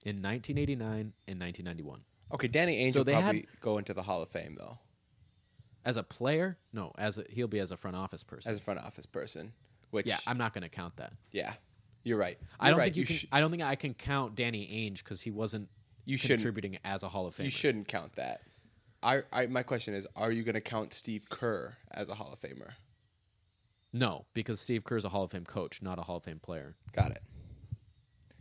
[0.03, 2.01] in 1989 and 1991.
[2.33, 4.79] Okay, Danny Ainge So will they had- probably go into the Hall of Fame though,
[5.87, 8.51] As a player, no, as a, he'll be as a front office person.
[8.51, 9.53] as a front office person.
[9.91, 11.13] Which yeah, I'm not going to count that.
[11.31, 11.53] yeah,
[12.03, 12.37] you're right.
[12.59, 12.85] I You're don't right.
[12.93, 13.15] think you, can.
[13.15, 15.69] sh- I don't think I can count Danny Ainge because he wasn't
[16.03, 17.45] You shouldn't- contributing as a Hall of Famer.
[17.45, 18.41] you shouldn't count that.
[19.01, 22.33] I, I my question is, are you going to count Steve Kerr as a Hall
[22.33, 22.71] of Famer?
[23.93, 26.39] No, because Steve Kerr is a Hall of Fame coach, not a Hall of Fame
[26.39, 26.75] player.
[26.93, 27.23] Got it.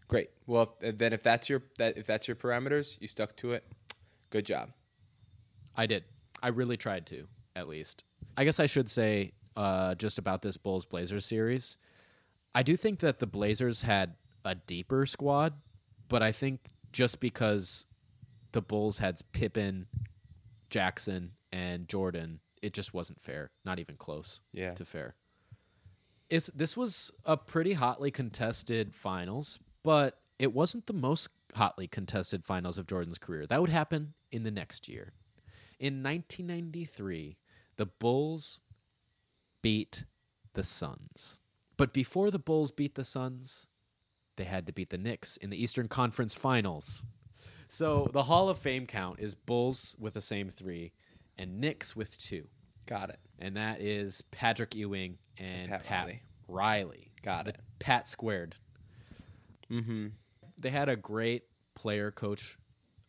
[0.08, 0.30] Great.
[0.46, 3.64] Well, if, then if that's your that if that's your parameters, you stuck to it.
[4.30, 4.70] Good job.
[5.76, 6.04] I did.
[6.42, 8.04] I really tried to, at least.
[8.36, 11.76] I guess I should say uh, just about this Bulls Blazers series.
[12.54, 14.14] I do think that the Blazers had
[14.44, 15.54] a deeper squad,
[16.08, 16.60] but I think
[16.92, 17.86] just because
[18.52, 19.86] the Bulls had Pippen,
[20.70, 23.50] Jackson, and Jordan, it just wasn't fair.
[23.64, 24.74] Not even close Yeah.
[24.74, 25.14] to fair.
[26.28, 32.44] It's, this was a pretty hotly contested finals, but it wasn't the most hotly contested
[32.44, 33.46] finals of Jordan's career.
[33.46, 35.12] That would happen in the next year.
[35.78, 37.36] In 1993,
[37.76, 38.60] the Bulls
[39.62, 40.04] beat
[40.54, 41.40] the Suns.
[41.76, 43.66] But before the Bulls beat the Suns,
[44.36, 47.02] they had to beat the Knicks in the Eastern Conference Finals.
[47.68, 50.92] So the Hall of Fame count is Bulls with the same three
[51.36, 52.46] and Knicks with two.
[52.86, 53.18] Got it.
[53.38, 56.22] And that is Patrick Ewing and Pat Pat, Riley.
[56.48, 57.12] Riley.
[57.22, 57.56] Got it.
[57.78, 58.54] Pat squared.
[59.70, 60.08] Mm-hmm.
[60.60, 61.42] They had a great
[61.74, 62.56] player coach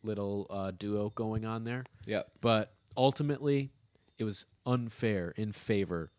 [0.03, 1.85] little uh, duo going on there.
[2.05, 2.31] Yep.
[2.41, 3.71] But ultimately,
[4.17, 6.11] it was unfair in favor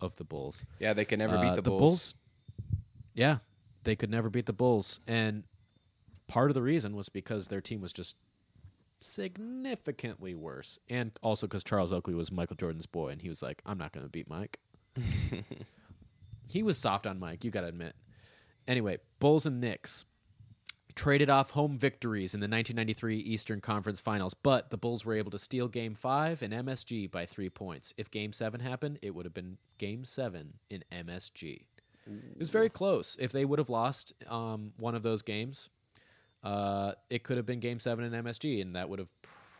[0.00, 0.64] of the Bulls.
[0.78, 2.14] Yeah, they can never Uh, beat the, Bulls.
[3.14, 3.38] Yeah,
[3.84, 5.44] they could never beat the Bulls, and
[6.26, 8.16] part of the reason was because their team was just
[9.00, 13.62] significantly worse, and also because Charles Oakley was Michael Jordan's boy, and he was like,
[13.66, 14.58] "I'm not going to beat Mike."
[16.48, 17.94] he was soft on Mike, you got to admit.
[18.66, 20.04] Anyway, Bulls and Knicks
[20.94, 25.30] traded off home victories in the 1993 Eastern Conference Finals, but the Bulls were able
[25.30, 27.92] to steal Game 5 in MSG by 3 points.
[27.96, 31.62] If Game 7 happened, it would have been Game 7 in MSG.
[32.06, 33.16] It was very close.
[33.18, 35.70] If they would have lost um, one of those games,
[36.42, 39.10] uh, it could have been Game 7 in MSG, and that would have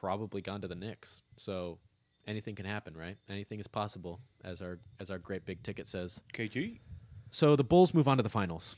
[0.01, 1.23] probably gone to the Knicks.
[1.37, 1.79] So
[2.27, 3.17] anything can happen, right?
[3.31, 6.21] Anything is possible, as our as our great big ticket says.
[6.35, 6.79] KG.
[7.31, 8.77] So the Bulls move on to the finals.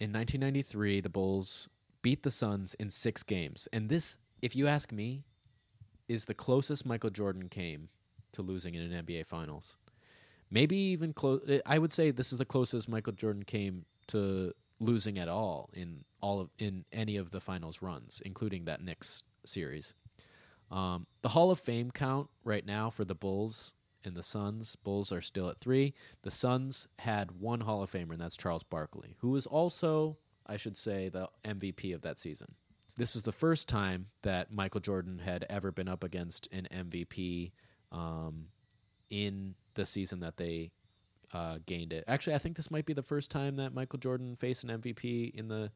[0.00, 1.68] In 1993, the Bulls
[2.04, 3.66] beat the Suns in six games.
[3.72, 5.24] And this, if you ask me,
[6.06, 7.88] is the closest Michael Jordan came
[8.32, 9.78] to losing in an NBA Finals.
[10.50, 11.40] Maybe even close.
[11.64, 16.04] I would say this is the closest Michael Jordan came to losing at all in
[16.20, 19.94] all of in any of the finals runs, including that Knicks series.
[20.70, 23.72] Um, the Hall of Fame count right now for the Bulls
[24.04, 24.76] and the Suns.
[24.76, 25.94] Bulls are still at three.
[26.22, 30.56] The Suns had one Hall of Famer, and that's Charles Barkley, who was also, I
[30.56, 32.54] should say, the MVP of that season.
[32.96, 37.50] This was the first time that Michael Jordan had ever been up against an MVP
[37.90, 38.46] um,
[39.10, 40.70] in the season that they
[41.32, 42.04] uh, gained it.
[42.06, 45.34] Actually, I think this might be the first time that Michael Jordan faced an MVP
[45.34, 45.72] in the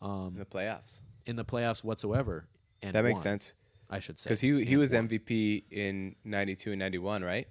[0.00, 1.00] um, in the playoffs.
[1.26, 2.46] in the playoffs whatsoever.
[2.82, 3.54] And That makes won, sense
[3.90, 5.08] I should say, because he he was won.
[5.08, 7.48] MVP in '92 and '91, right?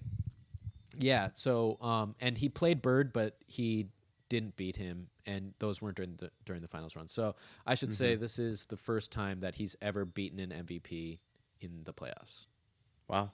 [0.98, 1.30] Yeah.
[1.34, 3.88] So, um, and he played Bird, but he
[4.30, 7.08] didn't beat him, and those weren't during the during the finals run.
[7.08, 8.22] So, I should say Mm-hmm.
[8.22, 11.20] this is the first time that he's ever beaten an MVP
[11.62, 12.46] in the playoffs.
[13.08, 13.32] Wow.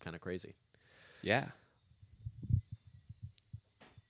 [0.00, 0.54] Kind of crazy.
[1.22, 1.46] Yeah.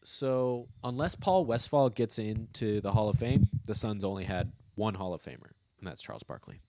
[0.05, 4.95] So, unless Paul Westphal gets into the Hall of Fame, the Suns only had one
[4.95, 6.61] Hall of Famer, and that's Charles Barkley.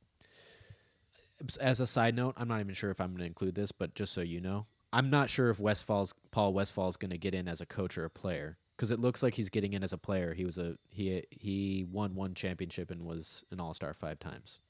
[1.61, 3.95] As a side note, I'm not even sure if I'm going to include this, but
[3.95, 7.47] just so you know, I'm not sure if Westphal's Paul Westphal's going to get in
[7.47, 9.97] as a coach or a player because it looks like he's getting in as a
[9.97, 10.33] player.
[10.33, 14.61] He was a he he won one championship and was an All Star five times.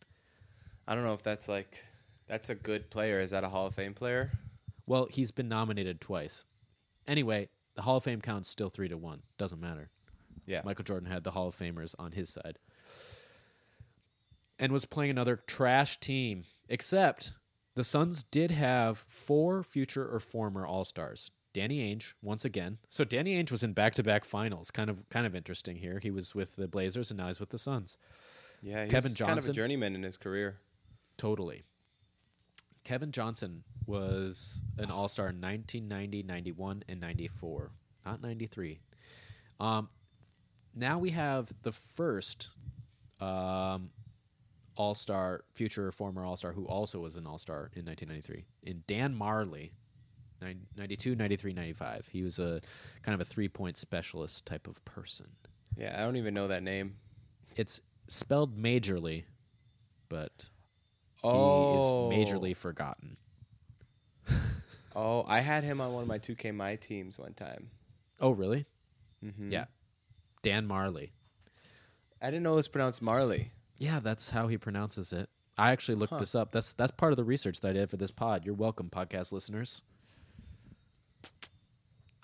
[0.88, 1.86] I don't know if that's like
[2.28, 3.22] that's a good player.
[3.22, 4.32] Is that a Hall of Fame player?
[4.88, 6.46] Well, he's been nominated twice.
[7.08, 9.22] Anyway, the Hall of Fame count's still three to one.
[9.38, 9.92] Doesn't matter.
[10.48, 10.64] Yeah.
[10.66, 12.58] Michael Jordan had the Hall of Famers on his side.
[14.58, 16.46] And was playing another trash team.
[16.68, 17.34] Except
[17.76, 21.30] the Suns did have four future or former All Stars.
[21.54, 22.78] Danny Ainge, once again.
[22.88, 24.72] So Danny Ainge was in back to back finals.
[24.72, 26.00] Kind of kind of interesting here.
[26.02, 27.98] He was with the Blazers and now he's with the Suns.
[28.62, 28.84] Yeah.
[28.84, 29.54] He's Kevin kind of a Johnson.
[29.54, 30.60] journeyman in his career.
[31.18, 31.64] Totally.
[32.84, 37.72] Kevin Johnson was an All Star in 1990, 91, and 94.
[38.06, 38.80] not 93.
[39.60, 39.90] Um,
[40.76, 42.50] now we have the first
[43.20, 43.90] um,
[44.76, 48.84] All Star, future former All Star, who also was an All Star in 1993, in
[48.88, 49.72] Dan Majerle.
[50.42, 52.08] Nine- 92, 93, 95.
[52.08, 52.60] He was a
[53.02, 55.28] kind of a three point specialist type of person.
[55.78, 56.96] Yeah, I don't even know that name.
[57.56, 59.26] It's spelled majorly,
[60.08, 60.50] but
[61.24, 63.18] Oh, he is majorly forgotten.
[64.96, 67.70] Oh, I had him on one of my 2K My teams one time.
[68.20, 68.66] Oh, really?
[69.24, 69.52] Mm-hmm.
[69.52, 69.66] Yeah.
[70.42, 71.12] Dan Majerle.
[72.22, 73.52] I didn't know it was pronounced Marley.
[73.78, 75.30] Yeah, that's how he pronounces it.
[75.58, 76.20] I actually looked Huh.
[76.20, 76.52] this up.
[76.52, 78.46] That's that's part of the research that I did for this pod.
[78.46, 79.84] You're welcome, podcast listeners.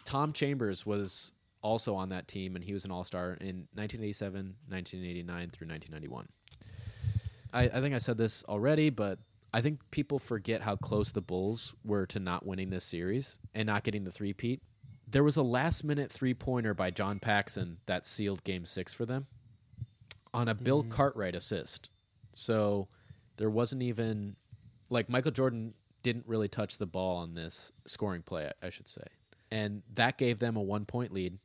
[0.05, 4.55] Tom Chambers was also on that team, and he was an All Star in 1987,
[4.69, 6.27] 1989 through 1991.
[7.51, 9.19] I, I think I said this already, but
[9.53, 13.65] I think people forget how close the Bulls were to not winning this series and
[13.65, 14.61] not getting the three-peat.
[15.07, 19.27] There was a last-minute three-pointer by John Paxson that sealed Game Six for them
[20.33, 20.91] on a Bill mm-hmm.
[20.91, 21.89] Cartwright assist.
[22.33, 22.89] So
[23.37, 24.35] there wasn't even
[24.89, 28.87] like Michael Jordan didn't really touch the ball on this scoring play, I I should
[28.87, 29.03] say.
[29.55, 31.37] And that gave them a one point lead.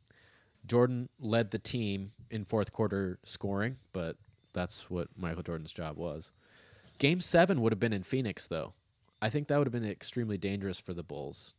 [0.66, 4.16] Jordan led the team in fourth quarter scoring, but
[4.52, 6.32] that's what Michael Jordan's job was.
[6.98, 8.72] Game seven would have been in Phoenix, though.
[9.22, 11.54] I think that would have been extremely dangerous for the Bulls.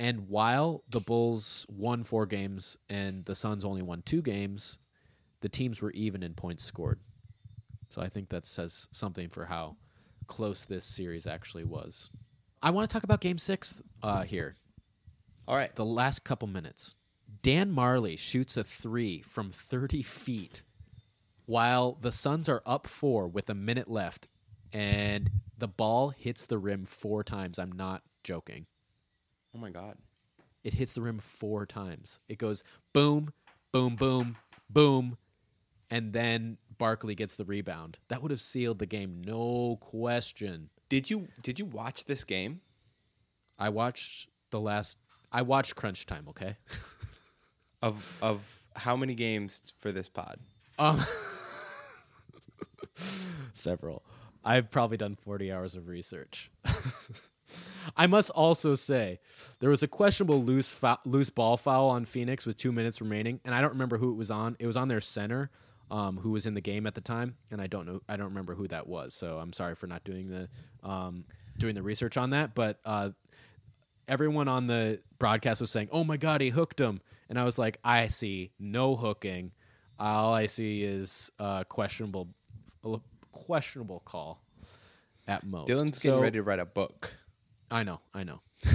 [0.00, 4.78] And while the Bulls won four games and the Suns only won two games,
[5.40, 6.98] the teams were even in points scored.
[7.90, 9.76] So I think that says something for how
[10.26, 12.10] close this series actually was.
[12.60, 14.56] I want to talk about Game Six uh, here.
[15.46, 15.74] All right.
[15.74, 16.94] The last couple minutes,
[17.42, 20.62] Dan Majerle shoots a three from 30 feet,
[21.46, 24.28] while the Suns are up four with a minute left,
[24.72, 27.58] and the ball hits the rim four times.
[27.58, 28.66] I'm not joking.
[29.54, 29.96] Oh my God.
[30.64, 32.20] It hits the rim four times.
[32.28, 33.32] It goes boom,
[33.72, 34.36] boom, boom,
[34.70, 35.18] boom,
[35.90, 37.98] and then Barkley gets the rebound.
[38.08, 40.70] That would have sealed the game, no question.
[40.88, 42.60] Did you did you watch this game?
[43.58, 44.98] I watched the last.
[45.32, 46.26] I watched Crunch Time.
[46.28, 46.56] Okay.
[47.82, 50.38] Of of how many games for this pod?
[50.78, 51.04] Um,
[53.52, 54.04] several.
[54.44, 56.50] I've probably done 40 hours of research.
[57.96, 59.18] I must also say
[59.60, 63.40] there was a questionable loose fou- loose ball foul on Phoenix with two minutes remaining,
[63.44, 64.56] and I don't remember who it was on.
[64.60, 65.50] It was on their center,
[65.90, 68.00] um, who was in the game at the time, and I don't know.
[68.08, 69.12] I don't remember who that was.
[69.14, 70.48] So I'm sorry for not doing the
[70.88, 71.24] um,
[71.58, 72.54] doing the research on that.
[72.54, 73.10] But uh,
[74.08, 77.58] everyone on the broadcast was saying, "Oh my god, he hooked him," and I was
[77.58, 79.52] like, "I see no hooking.
[79.98, 82.28] All I see is uh, questionable,
[83.30, 84.42] questionable call
[85.26, 87.12] at most." Dylan's So- getting ready to write a book.
[87.70, 88.40] I know, I know.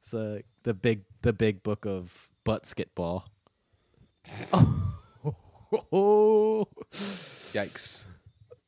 [0.00, 3.24] it's uh, the big, the big book of butt skitball.
[4.52, 8.04] oh, Yikes.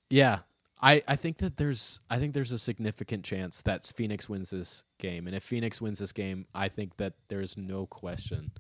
[0.09, 0.41] yeah.
[0.83, 4.85] I, I think that there's I think there's a significant chance that Phoenix wins this
[4.99, 8.53] game, and if Phoenix wins this game, I think that there's no question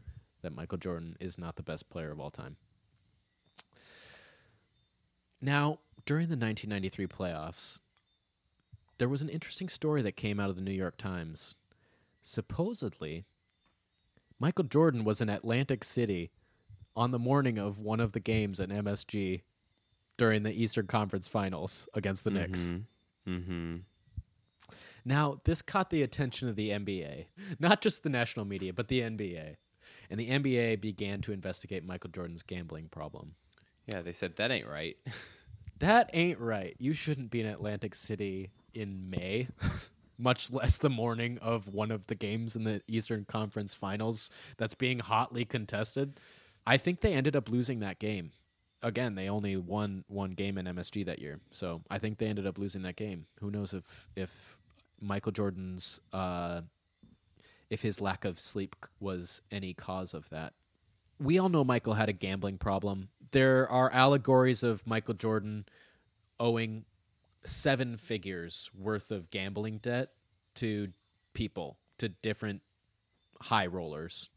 [0.42, 2.56] that Michael Jordan is not the best player of all time.
[5.40, 7.80] Now, during the 1993 playoffs,
[8.98, 11.54] there was an interesting story that came out of the New York Times.
[12.22, 13.24] Supposedly,
[14.38, 16.30] Michael Jordan was in Atlantic City
[16.94, 19.42] on the morning of one of the games at MSG
[20.20, 22.76] during the Eastern Conference Finals against the Knicks.
[23.26, 23.76] Mm-hmm.
[25.06, 27.24] Now, this caught the attention of the NBA,
[27.58, 29.56] not just the national media, but the NBA.
[30.10, 33.34] And the NBA began to investigate Michael Jordan's gambling problem.
[33.86, 34.96] Yeah, they said that ain't right.
[35.78, 36.76] That ain't right.
[36.78, 39.48] You shouldn't be in Atlantic City in May,
[40.18, 44.28] much less the morning of one of the games in the Eastern Conference Finals
[44.58, 46.20] that's being hotly contested.
[46.66, 48.32] I think they ended up losing that game.
[48.82, 52.46] Again, they only won one game in MSG that year, so I think they ended
[52.46, 53.26] up losing that game.
[53.40, 54.58] Who knows if if
[55.00, 56.62] Michael Jordan's uh,
[57.68, 60.54] if his lack of sleep was any cause of that
[61.20, 63.08] we all know Michael had a gambling problem.
[63.30, 65.66] There are allegories of Michael Jordan
[66.40, 66.86] owing
[67.44, 70.08] seven figures worth of gambling debt
[70.56, 70.88] to
[71.34, 72.62] people, to different
[73.40, 74.30] high rollers.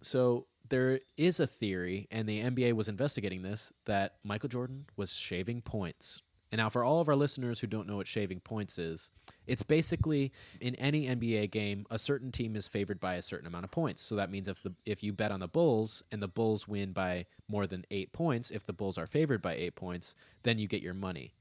[0.00, 5.12] So there is a theory, and the NBA was investigating this, that Michael Jordan was
[5.12, 6.22] shaving points.
[6.52, 9.10] And now, for all of our listeners who don't know what shaving points is,
[9.46, 13.64] it's basically in any NBA game, a certain team is favored by a certain amount
[13.64, 14.02] of points.
[14.02, 16.92] So that means if the if you bet on the Bulls and the Bulls win
[16.92, 20.68] by more than eight points, if the Bulls are favored by eight points, then you
[20.68, 21.32] get your money.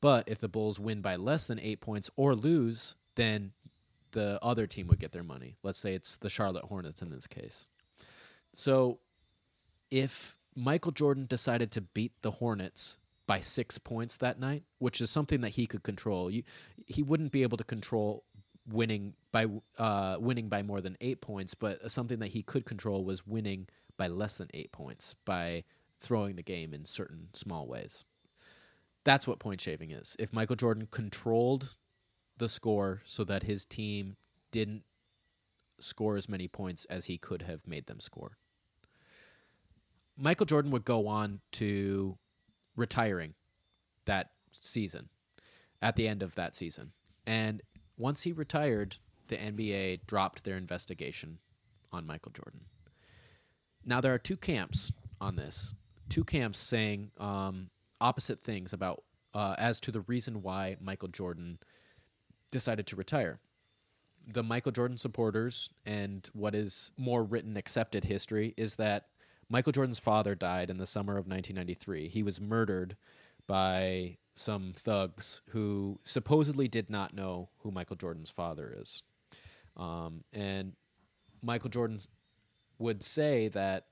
[0.00, 3.50] But if the Bulls win by less than eight points or lose, then
[4.12, 5.56] the other team would get their money.
[5.64, 7.66] Let's say it's the Charlotte Hornets in this case.
[8.54, 8.98] So
[9.90, 15.10] if Michael Jordan decided to beat the Hornets by six points that night, which is
[15.10, 16.42] something that he could control, you,
[16.86, 18.24] he wouldn't be able to control
[18.68, 19.46] winning by
[19.78, 23.68] uh, winning by more than eight points, but something that he could control was winning
[23.96, 25.64] by less than eight points by
[25.98, 28.04] throwing the game in certain small ways.
[29.04, 30.16] That's what point shaving is.
[30.18, 31.76] If Michael Jordan controlled
[32.38, 34.16] the score so that his team
[34.50, 34.82] didn't
[35.78, 38.36] score as many points as he could have made them score.
[40.16, 42.18] Michael Jordan would go on to
[42.76, 43.34] retiring
[44.04, 45.08] that season
[45.82, 46.92] at the end of that season.
[47.26, 47.62] And
[47.96, 48.96] once he retired,
[49.28, 51.38] the NBA dropped their investigation
[51.92, 52.60] on Michael Jordan.
[53.84, 55.74] Now, there are two camps on this,
[56.08, 57.70] two camps saying um,
[58.00, 59.02] opposite things about
[59.34, 61.58] uh, as to the reason why Michael Jordan
[62.50, 63.38] decided to retire.
[64.26, 69.06] The Michael Jordan supporters and what is more written accepted history is that
[69.50, 72.08] Michael Jordan's father died in the summer of 1993.
[72.08, 72.96] He was murdered
[73.48, 79.02] by some thugs who supposedly did not know who Michael Jordan's father is.
[79.76, 80.74] Um, and
[81.42, 81.98] Michael Jordan
[82.78, 83.86] would say that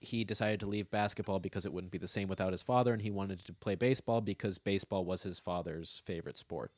[0.00, 3.00] he decided to leave basketball because it wouldn't be the same without his father, and
[3.00, 6.72] he wanted to play baseball because baseball was his father's favorite sport.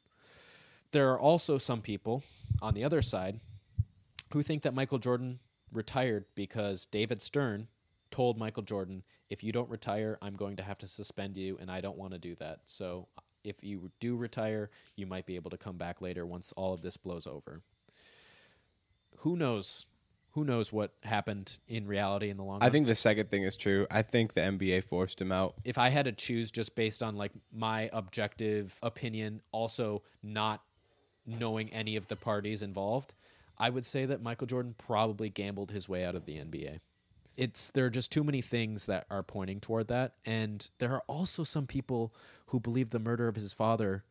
[0.93, 2.23] There are also some people
[2.61, 3.41] on the other side
[4.33, 5.39] who think that Michael Jordan
[5.73, 7.69] retired because David Stern
[8.15, 11.69] told Michael Jordan, if you don't retire, I'm going to have to suspend you, and
[11.69, 12.61] I don't want to do that.
[12.65, 13.09] So
[13.43, 16.81] if you do retire, you might be able to come back later once all of
[16.81, 17.61] this blows over.
[19.19, 19.87] Who knows?
[20.35, 22.63] Who knows what happened in reality in the long run?
[22.63, 23.85] I think the second thing is true.
[23.91, 25.55] I think the NBA forced him out.
[25.65, 30.63] if I had to choose just based on like my objective opinion, also not
[31.27, 33.13] knowing any of the parties involved,
[33.59, 36.79] I would say that Michael Jordan probably gambled his way out of the NBA.
[37.37, 41.03] It's there are just too many things that are pointing toward that, and there are
[41.09, 42.15] also some people
[42.47, 44.05] who believe the murder of his father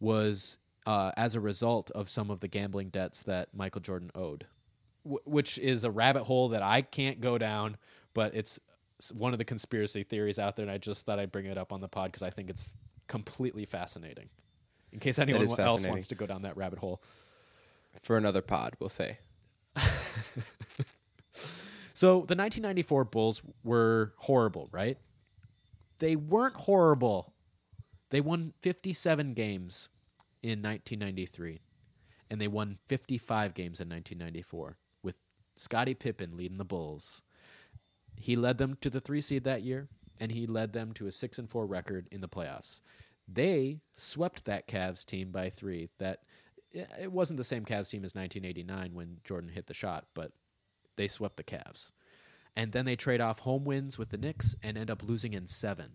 [0.00, 4.46] was uh, as a result of some of the gambling debts that Michael Jordan owed,
[5.02, 7.76] Wh- which is a rabbit hole that I can't go down,
[8.14, 8.58] but it's
[9.16, 11.72] one of the conspiracy theories out there, and I just thought I'd bring it up
[11.72, 12.68] on the pod because I think it's
[13.08, 14.28] completely fascinating.
[14.92, 17.02] In case anyone else wants to go down that rabbit hole.
[18.02, 19.18] For another pod, we'll say.
[22.00, 24.96] So the 1994 Bulls were horrible, right?
[25.98, 27.34] They weren't horrible.
[28.08, 29.90] They won 57 games
[30.42, 31.60] in 1993,
[32.30, 35.16] and they won 55 games in 1994 with
[35.58, 37.20] Scottie Pippen leading the Bulls.
[38.16, 41.12] He led them to the three seed that year, and he led them to a
[41.12, 42.80] six and four record in the playoffs.
[43.28, 45.90] They swept that Cavs team by three.
[45.98, 46.20] That
[46.74, 50.32] eh, it wasn't the same Cavs team as 1989 when Jordan hit the shot, but
[51.00, 51.92] they swept the Cavs.
[52.54, 55.46] And then they trade off home wins with the Knicks and end up losing in
[55.46, 55.92] seven.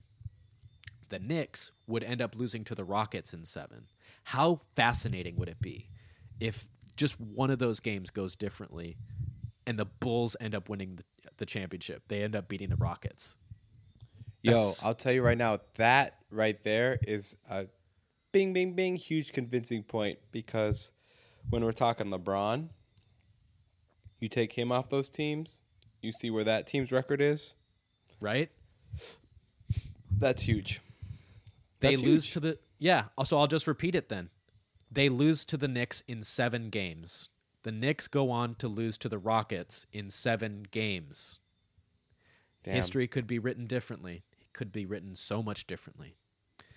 [1.10, 3.86] The Knicks would end up losing to the Rockets in seven.
[4.24, 5.90] How fascinating would it be
[6.40, 6.66] if
[6.98, 8.98] just one of those games goes differently
[9.68, 11.04] and the Bulls end up winning the,
[11.38, 12.02] the championship?
[12.08, 13.36] They end up beating the Rockets.
[14.42, 17.68] Yo, I'll tell you right now, that right there is a
[18.32, 20.92] bing, bing, bing, huge convincing point because
[21.52, 22.70] when we're talking LeBron,
[24.20, 25.62] you take him off those teams,
[26.02, 27.54] you see where that team's record is.
[28.20, 28.50] Right?
[30.18, 30.82] That's huge.
[31.80, 32.34] They That's lose huge.
[32.34, 33.06] to the yeah.
[33.26, 34.30] So I'll just repeat it then.
[34.92, 37.30] They lose to the Knicks in seven games.
[37.64, 41.40] The Knicks go on to lose to the Rockets in seven games.
[42.64, 42.76] Damn.
[42.76, 44.24] History could be written differently.
[44.40, 46.16] It could be written so much differently.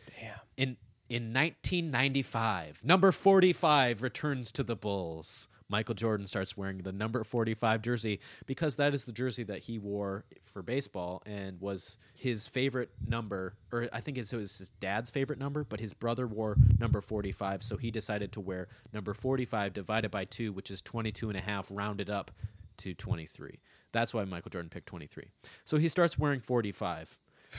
[0.07, 0.41] Damn.
[0.57, 0.77] In
[1.09, 5.49] in 1995, number 45 returns to the Bulls.
[5.71, 9.79] Michael Jordan starts wearing the number 45 jersey because that is the jersey that he
[9.79, 15.11] wore for baseball and was his favorite number or I think it was his dad's
[15.11, 19.75] favorite number, but his brother wore number 45, so he decided to wear number 45
[19.75, 22.31] divided by 2, which is 22 and a half rounded up
[22.79, 23.59] to 23.
[23.93, 25.25] That's why Michael Jordan picked 23.
[25.65, 27.19] So he starts wearing 45.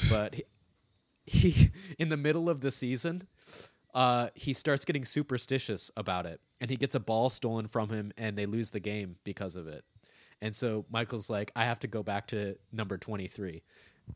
[0.09, 0.43] But he,
[1.25, 3.27] he in the middle of the season
[3.93, 8.11] uh, he starts getting superstitious about it and he gets a ball stolen from him
[8.17, 9.83] and they lose the game because of it
[10.41, 13.61] and so michael's like i have to go back to number 23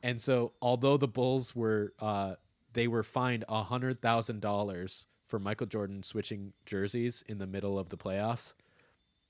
[0.01, 2.35] and so although the bulls were uh,
[2.73, 7.77] they were fined a hundred thousand dollars for michael jordan switching jerseys in the middle
[7.79, 8.53] of the playoffs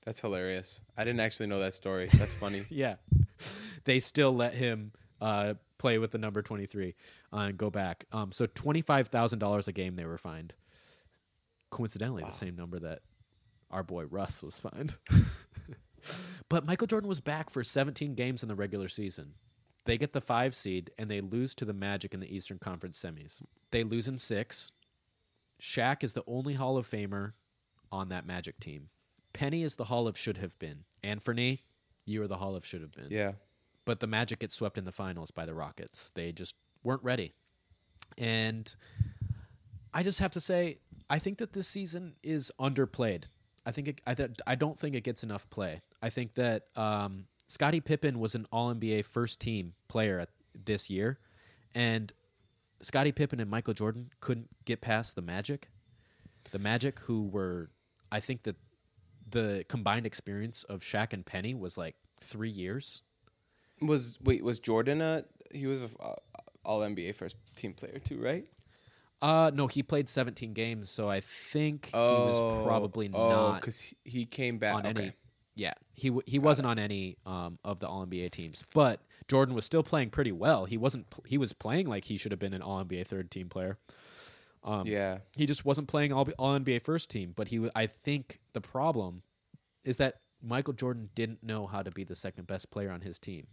[0.04, 0.80] That's hilarious.
[0.98, 2.08] I didn't actually know that story.
[2.12, 2.64] That's funny.
[2.70, 2.96] yeah
[3.84, 4.92] they still let him
[5.24, 6.94] uh, play with the number 23
[7.32, 10.54] uh, and go back um, so $25000 a game they were fined
[11.70, 13.00] coincidentally the same number that
[13.74, 14.96] our boy Russ was fined.
[16.48, 19.34] but Michael Jordan was back for 17 games in the regular season.
[19.84, 22.98] They get the five seed and they lose to the Magic in the Eastern Conference
[22.98, 23.42] semis.
[23.70, 24.70] They lose in six.
[25.60, 27.32] Shaq is the only Hall of Famer
[27.92, 28.88] on that Magic team.
[29.32, 30.84] Penny is the Hall of Should Have Been.
[31.02, 31.62] Anthony,
[32.06, 33.08] you are the Hall of Should Have Been.
[33.10, 33.32] Yeah.
[33.84, 36.10] But the Magic get swept in the finals by the Rockets.
[36.14, 37.32] They just weren't ready.
[38.16, 38.74] And
[39.92, 40.78] I just have to say,
[41.10, 43.24] I think that this season is underplayed.
[43.66, 45.80] I think it, I, th- I don't think it gets enough play.
[46.02, 50.28] I think that um, Scottie Pippen was an All NBA first team player at,
[50.64, 51.18] this year,
[51.74, 52.12] and
[52.82, 55.68] Scottie Pippen and Michael Jordan couldn't get past the Magic.
[56.52, 57.70] The Magic, who were,
[58.12, 58.56] I think that
[59.30, 63.02] the combined experience of Shaq and Penny was like three years.
[63.86, 66.14] Was wait was Jordan a he was a uh,
[66.64, 68.46] all NBA first team player too, right?
[69.22, 74.26] Uh, no, he played 17 games, so I think he was probably not because he,
[74.26, 75.02] came back on okay.
[75.02, 75.12] any.
[75.54, 79.54] Yeah, he w- he wasn't on any um, of the All NBA teams, but Jordan
[79.54, 80.64] was still playing pretty well.
[80.66, 81.08] He wasn't.
[81.08, 83.78] Pl- he was playing like he should have been an All NBA third team player.
[84.62, 87.32] Um, yeah, he just wasn't playing all All NBA first team.
[87.34, 89.22] But he, w- I think the problem
[89.84, 93.18] is that Michael Jordan didn't know how to be the second best player on his
[93.18, 93.46] team.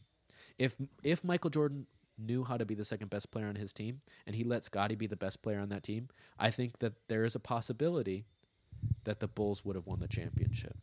[0.61, 1.87] If if Michael Jordan
[2.19, 4.95] knew how to be the second best player on his team and he let Scottie
[4.95, 8.25] be the best player on that team, I think that there is a possibility
[9.05, 10.77] that the Bulls would have won the championship.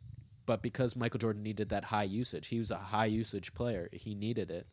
[0.47, 3.89] But because Michael Jordan needed that high usage, he was a high usage player.
[3.93, 4.67] He needed it.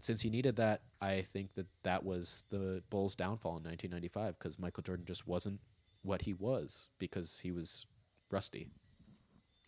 [0.00, 4.58] Since he needed that, I think that that was the Bulls' downfall in 1995 because
[4.58, 5.60] Michael Jordan just wasn't
[6.02, 7.86] what he was because he was
[8.32, 8.66] rusty.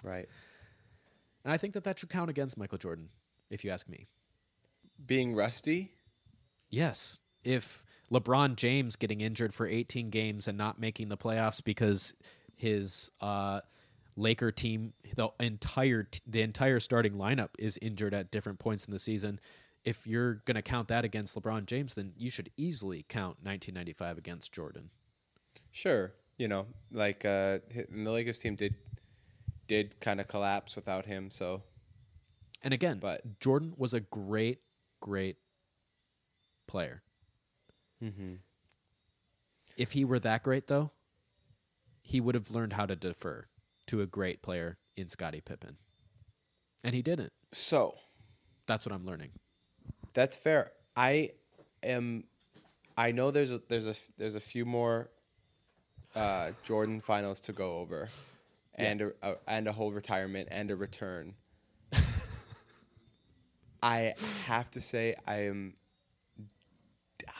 [0.02, 0.28] right.
[1.44, 3.10] And I think that that should count against Michael Jordan,
[3.50, 4.08] if you ask me.
[5.06, 5.92] Being rusty.
[6.70, 7.18] Yes.
[7.44, 12.14] If LeBron James getting injured for 18 games and not making the playoffs because
[12.54, 13.60] his uh,
[14.16, 18.98] Laker team, the entire the entire starting lineup is injured at different points in the
[18.98, 19.40] season.
[19.84, 24.16] If you're going to count that against LeBron James, then you should easily count 1995
[24.18, 24.90] against Jordan.
[25.72, 27.58] Sure, you know, like uh,
[27.90, 28.74] the Lakers team did
[29.66, 31.30] did kind of collapse without him.
[31.32, 31.62] So
[32.62, 34.60] And again, But- Jordan was a great,
[35.02, 35.36] great
[36.66, 37.02] player.
[38.02, 38.34] mm-hmm.
[39.76, 40.92] If he were that great, though,
[42.02, 43.46] he would have learned how to defer
[43.86, 45.76] to a great player in Scottie Pippen.
[46.84, 47.32] And he didn't.
[47.52, 47.94] so
[48.66, 49.30] That's what I'm learning.
[50.14, 50.72] that's fair.
[50.96, 51.30] I
[51.82, 52.24] am.
[52.96, 55.08] I know there's a there's a there's a few more
[56.14, 58.08] uh, Jordan finals to go over,
[58.74, 61.34] and a, a and a whole retirement and a return.
[63.82, 64.14] I
[64.46, 65.74] have to say I am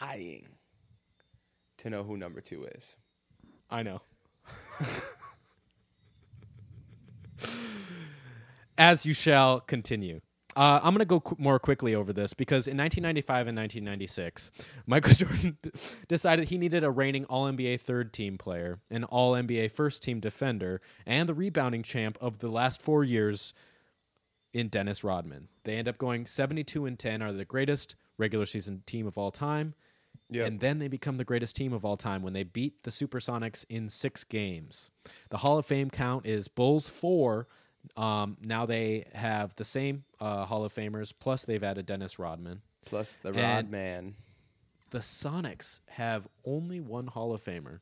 [0.00, 0.48] dying
[1.78, 2.96] to know who number two is.
[3.70, 4.00] I know.
[8.78, 10.20] As you shall continue.
[10.54, 14.50] Uh, I'm going to go qu- more quickly over this because in 1995 and 1996,
[14.86, 15.56] Michael Jordan
[16.08, 20.20] decided he needed a reigning All NBA third team player, an All NBA first team
[20.20, 23.54] defender, and the rebounding champ of the last four years
[24.52, 25.48] in Dennis Rodman.
[25.64, 29.30] They end up going 72 and 10, are the greatest regular season team of all
[29.30, 29.74] time.
[30.30, 30.46] Yep.
[30.46, 33.64] And then they become the greatest team of all time when they beat the Supersonics
[33.68, 34.90] in six games.
[35.30, 37.48] The Hall of Fame count is Bulls four.
[37.96, 42.62] Um, now they have the same uh, Hall of Famers, plus they've added Dennis Rodman.
[42.86, 44.14] Plus the Rod And- Man,
[44.90, 47.80] The Sonics have only one Hall of Famer.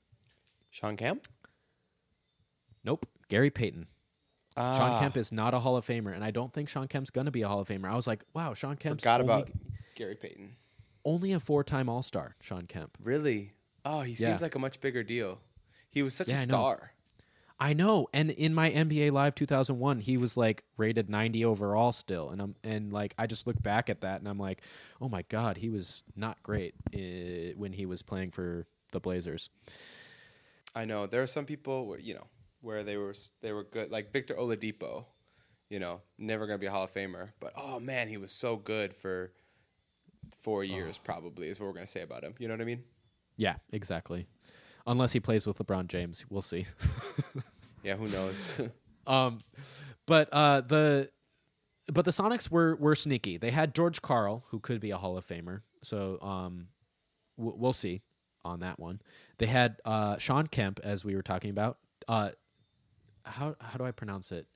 [0.70, 1.26] Sean Kemp?
[2.84, 3.86] Nope, Gary Payton.
[4.60, 7.10] Ah, Sean Kemp is not a Hall of Famer, and I don't think Sean Kemp's
[7.10, 7.90] going to be a Hall of Famer.
[7.90, 9.50] I was like, wow, Sean Kemp's forgot only, about
[9.94, 10.56] Gary Payton.
[11.04, 12.36] only a four-time All-Star.
[12.40, 12.96] Sean Kemp.
[13.02, 13.52] Really?
[13.84, 14.28] Oh, he Yeah.
[14.28, 15.38] seems like a much bigger deal.
[15.90, 16.52] He was such Yeah, a I know.
[16.54, 16.92] star.
[17.62, 22.30] I know, and in my NBA Live 2001, he was like rated 90 overall still,
[22.30, 24.62] and I'm and like I just look back at that and I'm like,
[24.98, 29.50] oh my god, he was not great uh, when he was playing for the Blazers.
[30.74, 32.26] I know there are some people where you know
[32.60, 35.04] where they were they were good, like Victor Oladipo.
[35.68, 38.56] You know, never gonna be a Hall of Famer, but oh man, he was so
[38.56, 39.32] good for
[40.40, 40.98] four years.
[40.98, 42.34] Probably is what we're gonna say about him.
[42.38, 42.82] You know what I mean?
[43.36, 44.26] Yeah, exactly.
[44.86, 46.66] Unless he plays with LeBron James, we'll see.
[47.82, 48.46] Yeah, who knows?
[49.06, 49.40] Um,
[50.06, 51.10] but uh, the
[51.92, 53.38] but the Sonics were were sneaky.
[53.38, 55.62] They had George Karl, who could be a Hall of Famer.
[55.82, 56.68] So um,
[57.38, 58.02] w- we'll see
[58.44, 59.00] on that one.
[59.38, 61.78] They had uh, Sean Kemp, as we were talking about.
[62.06, 62.30] Uh,
[63.24, 64.46] how how do I pronounce it?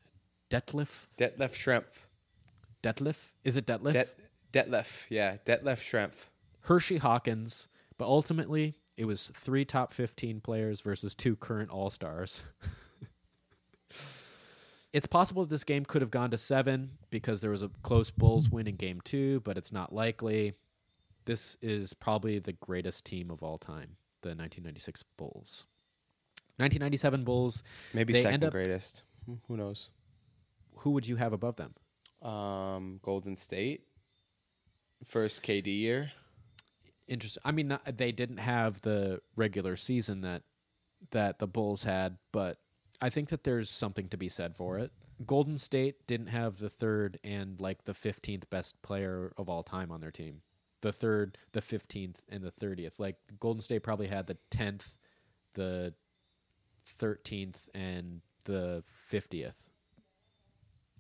[0.51, 2.07] Detlef Detlef Schrempf.
[2.83, 3.93] Detlef is it Detlef?
[3.93, 4.09] Det
[4.55, 6.27] Detlef, yeah, Detlef Schrempf.
[6.61, 7.67] Hersey Hawkins,
[7.99, 12.45] but ultimately it was three top 15 players versus two current All Stars.
[14.93, 18.11] it's possible that this game could have gone to seven because there was a close
[18.13, 20.55] Bulls win in game two, but it's not likely.
[21.25, 25.67] This is probably the greatest team of all time, the 1996 Bulls.
[26.57, 27.63] 1997 Bulls.
[27.93, 29.03] Maybe They second greatest.
[29.49, 29.89] Who knows?
[30.79, 31.75] Who would you have above them?
[32.29, 33.83] Um, Golden State.
[35.05, 36.13] First KD year.
[37.09, 37.43] Interesting.
[37.45, 40.43] I mean, not, they didn't have the regular season that
[41.11, 42.59] that the Bulls had, but
[43.01, 44.91] I think that there's something to be said for it.
[45.27, 49.93] Golden State didn't have the third and like the 15th best player of all time
[49.93, 50.41] on their team.
[50.81, 52.93] The third, the 15th, and the 30th.
[52.99, 54.97] Like Golden State probably had the 10th,
[55.55, 55.95] the
[57.01, 58.83] 13th, and the
[59.13, 59.69] 50th.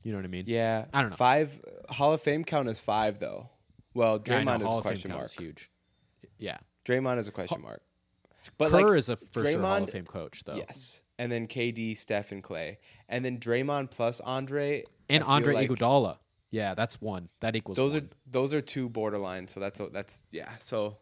[0.02, 0.44] You know what I mean?
[0.46, 1.16] Yeah, I don't know.
[1.16, 3.48] Five Hall of Fame count is five though.
[3.94, 5.26] Well, Yeah, Draymond is Hall a of Fame question count mark.
[5.30, 5.70] is huge.
[6.38, 6.58] Yeah.
[6.84, 7.80] Draymond is a question mark.
[8.58, 10.56] But Kerr like, is a for sure Hall of Fame coach, though.
[10.56, 12.78] yes, and then KD, Steph, and Clay,
[13.08, 16.18] and then Draymond plus Andre And Andre like Iguodala.
[16.50, 17.30] Yeah, that's one.
[17.40, 18.02] That equals Those one.
[18.02, 19.48] are those are two borderline.
[19.48, 20.50] So that's that's yeah.
[20.60, 20.98] So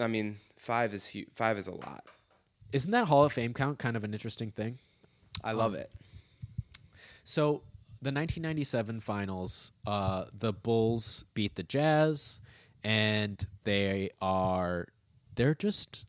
[0.00, 2.04] I mean, five is hu- five is a lot.
[2.72, 4.78] Isn't that Hall of Fame count kind of an interesting thing?
[5.42, 5.90] I love Um, it.
[7.24, 7.62] So
[8.02, 12.40] the 1997 finals, uh, the Bulls beat the Jazz,
[12.82, 14.86] and they are
[15.34, 16.06] they're just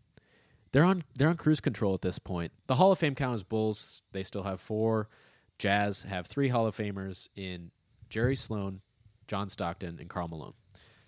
[0.71, 2.51] they're on they're on cruise control at this point.
[2.67, 4.03] The Hall of Fame count is Bulls.
[4.11, 5.09] They still have four.
[5.57, 7.71] Jazz have three Hall of Famers in
[8.09, 8.81] Jerry Sloan,
[9.27, 10.53] John Stockton, and Karl Malone.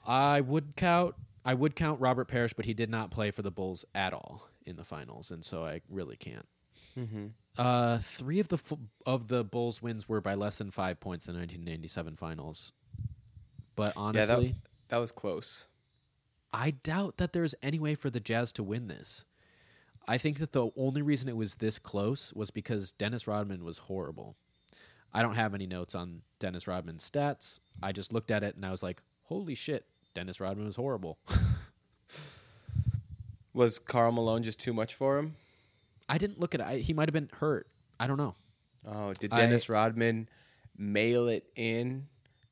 [0.05, 3.51] I would count I would count Robert Parish, but he did not play for the
[3.51, 6.47] Bulls at all in the finals, and so I really can't.
[7.57, 11.27] Uh, three of the f- of the Bulls wins were by less than five points
[11.27, 12.73] in the 1997 finals.
[13.75, 14.55] But Yeah, honestly, that
[14.89, 15.65] that was close.
[16.51, 19.25] I doubt that there's any way for the Jazz to win this.
[20.07, 23.77] I think that the only reason it was this close was because Dennis Rodman was
[23.79, 24.35] horrible.
[25.13, 27.59] I don't have any notes on Dennis Rodman's stats.
[27.81, 31.17] I just looked at it and I was like, "Holy shit, Dennis Rodman was horrible."
[33.53, 35.35] Was Karl Malone just too much for him?
[36.09, 36.65] I didn't look at it.
[36.65, 37.67] I, he might have been hurt.
[37.99, 38.35] I don't know.
[38.85, 40.27] Oh, did I- Dennis Rodman
[40.77, 42.07] mail it in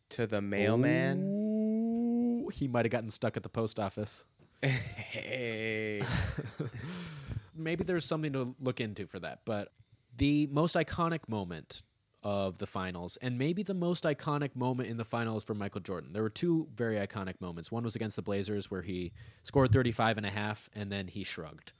[0.10, 1.24] to the mailman?
[1.24, 4.26] Ooh, he might have gotten stuck at the post office.
[4.64, 6.02] hey.
[7.56, 9.39] maybe there's something to look into for that.
[9.45, 9.72] But
[10.18, 11.82] the most iconic moment
[12.24, 16.13] of the finals, and maybe the most iconic moment in the finals for Michael Jordan.
[16.13, 17.72] There were two very iconic moments.
[17.72, 19.11] One was against the Blazers where he
[19.43, 21.74] scored 35 and a half and then he shrugged.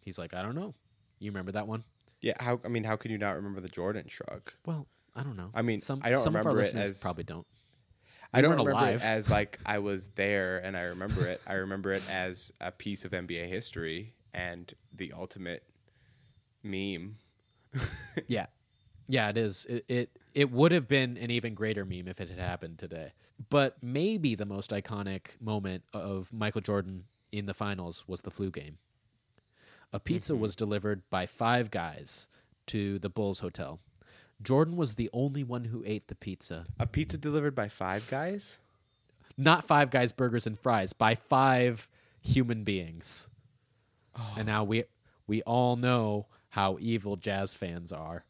[0.00, 0.74] He's like, I don't know.
[1.18, 1.84] You remember that one?
[2.20, 4.52] Yeah, how I mean, how can you not remember the Jordan shrug?
[4.64, 5.50] Well, I don't know.
[5.54, 7.46] I mean, some I don't some of our remember it listeners as- probably don't.
[8.34, 9.02] I don't remember alive.
[9.02, 11.42] it as like I was there and I remember it.
[11.46, 15.64] I remember it as a piece of NBA history and the ultimate
[16.62, 17.16] meme.
[18.28, 18.46] Yeah,
[19.08, 19.66] yeah, it is.
[19.66, 23.12] It, it it would have been an even greater meme if it had happened today.
[23.50, 28.50] But maybe the most iconic moment of Michael Jordan in the finals was the flu
[28.50, 28.78] game.
[29.92, 30.42] A pizza mm-hmm.
[30.42, 32.28] was delivered by five guys
[32.66, 33.80] to the Bulls hotel.
[34.42, 36.66] Jordan was the only one who ate the pizza.
[36.78, 38.58] A pizza delivered by five guys?
[39.36, 41.88] Not five guys, burgers and fries, by five
[42.20, 43.28] human beings.
[44.16, 44.34] Oh.
[44.36, 44.84] And now we
[45.26, 48.24] we all know how evil jazz fans are.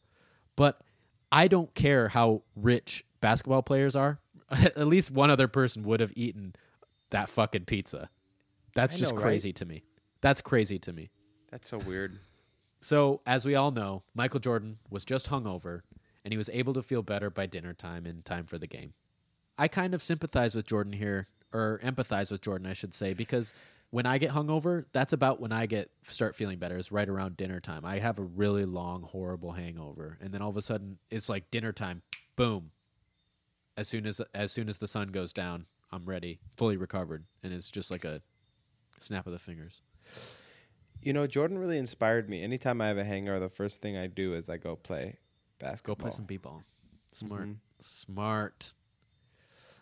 [0.57, 0.81] But
[1.31, 4.21] I don't care how rich basketball players are.
[4.51, 6.55] At least one other person would have eaten
[7.11, 8.11] that fucking pizza.
[8.75, 9.25] That's I just know, right?
[9.25, 9.83] crazy to me.
[10.21, 11.11] That's crazy to me.
[11.51, 12.19] That's so weird.
[12.85, 15.83] So, as we all know, Michael Jordan was just hungover
[16.25, 18.95] and he was able to feel better by dinner time in time for the game.
[19.57, 23.55] I kind of sympathize with Jordan here, or empathize with Jordan, I should say, because
[23.93, 26.79] when I get hungover, that's about when I get start feeling better.
[26.79, 27.85] Is right around dinner time.
[27.85, 31.51] I have a really long, horrible hangover, and then all of a sudden it's like
[31.51, 32.03] dinner time.
[32.35, 32.71] Boom.
[33.77, 37.53] As soon as as soon as the sun goes down, I'm ready, fully recovered, and
[37.53, 38.23] it's just like a
[38.99, 39.83] snap of the fingers.
[41.03, 42.43] You know, Jordan really inspired me.
[42.43, 45.19] Anytime I have a hangover, the first thing I do is I go play
[45.59, 45.97] basketball.
[45.97, 46.63] Go play some b-ball.
[47.11, 47.49] Smart.
[47.49, 47.57] Mhm.
[47.81, 48.75] Smart.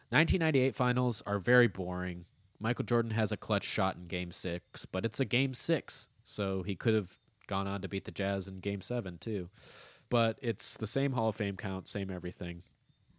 [0.09, 2.25] 1998 finals are very boring.
[2.61, 6.63] Michael Jordan has a clutch shot in game 6, but it's a game 6, so
[6.63, 9.49] he could have gone on to beat the Jazz in game 7 too.
[10.11, 12.63] But it's the same Hall of Fame count, same everything.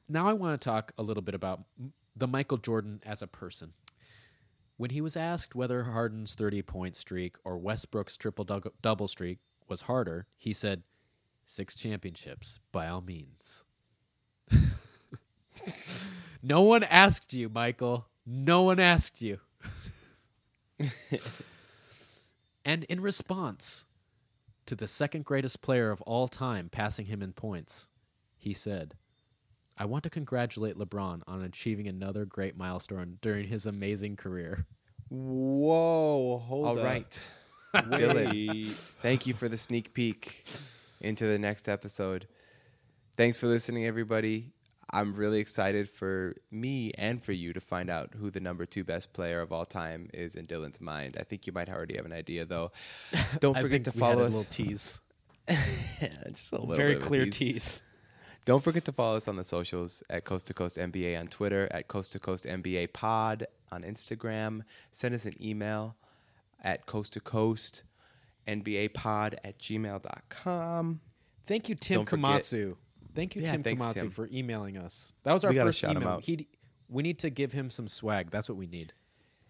[0.07, 1.61] Now I want to talk a little bit about
[2.15, 3.73] the Michael Jordan as a person.
[4.77, 8.45] When he was asked whether Harden's 30 point streak or Westbrook's triple
[8.81, 10.83] double streak was harder, he said,
[11.45, 13.65] Six championships, by all means.
[16.43, 18.07] no one asked you, Michael.
[18.25, 19.39] No one asked you.
[22.65, 23.85] and in response
[24.65, 27.87] to the second greatest player of all time, passing him in points.
[28.37, 28.95] He said,
[29.77, 34.65] I want to congratulate LeBron on achieving another great milestone during his amazing career.
[35.09, 36.85] Whoa, hold All up.
[36.85, 37.19] right.
[37.75, 38.69] Dylan,
[39.01, 40.45] thank you for the sneak peek
[40.99, 42.27] into the next episode.
[43.17, 44.51] Thanks for listening, everybody.
[44.93, 48.83] I'm really excited for me and for you to find out who the number two
[48.83, 51.15] best player of all time is in Dylan's mind.
[51.19, 52.71] I think you might already have an idea, though.
[53.39, 54.33] Don't forget to follow a us.
[54.33, 54.99] little tease.
[56.27, 57.35] Just a little Very clear tease.
[57.37, 57.83] tease.
[58.43, 61.67] Don't forget to follow us on the socials at Coast to Coast NBA on Twitter,
[61.71, 64.61] at Coast to Coast NBA Pod on Instagram.
[64.91, 65.95] Send us an email
[66.63, 67.83] at Coast to Coast
[68.47, 70.99] NBA Pod at gmail.com.
[71.45, 72.75] Thank you, Tim Don't forget- Komatsu.
[73.13, 74.09] Thank you, Yeah, Tim thanks, Komatsu, Tim.
[74.09, 75.11] for emailing us.
[75.23, 76.19] That was our We first email.
[76.21, 76.47] He,
[76.89, 78.31] we need to give him some swag.
[78.31, 78.93] That's what we need.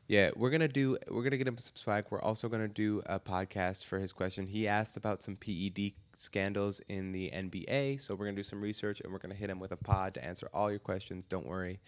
[0.08, 0.98] Yeah, we're gonna do.
[1.10, 2.06] We're gonna get him some swag.
[2.10, 4.46] We're also gonna do a podcast for his question.
[4.46, 9.00] He asked about some PED scandals in the NBA, so we're gonna do some research
[9.02, 11.28] and we're gonna hit him with a pod to answer all your questions.
[11.28, 11.80] Don't worry.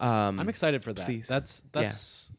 [0.00, 1.04] Um, I'm excited for that.
[1.06, 1.26] please.
[1.26, 1.82] That's Yeah.
[1.82, 2.30] that's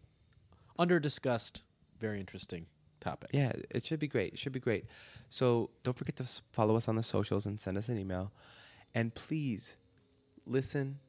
[0.77, 1.63] under discussed.
[1.99, 2.67] Very interesting
[2.99, 3.29] topic.
[3.33, 4.33] Yeah, it should be great.
[4.33, 4.85] It should be great.
[5.29, 8.31] So don't forget to follow us on the socials and send us an email.
[8.93, 9.75] And please
[10.45, 10.99] listen,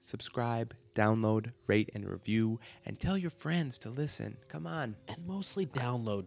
[0.00, 4.36] subscribe, download, rate, and review, and tell your friends to listen.
[4.48, 4.96] Come on.
[5.08, 6.26] And mostly download.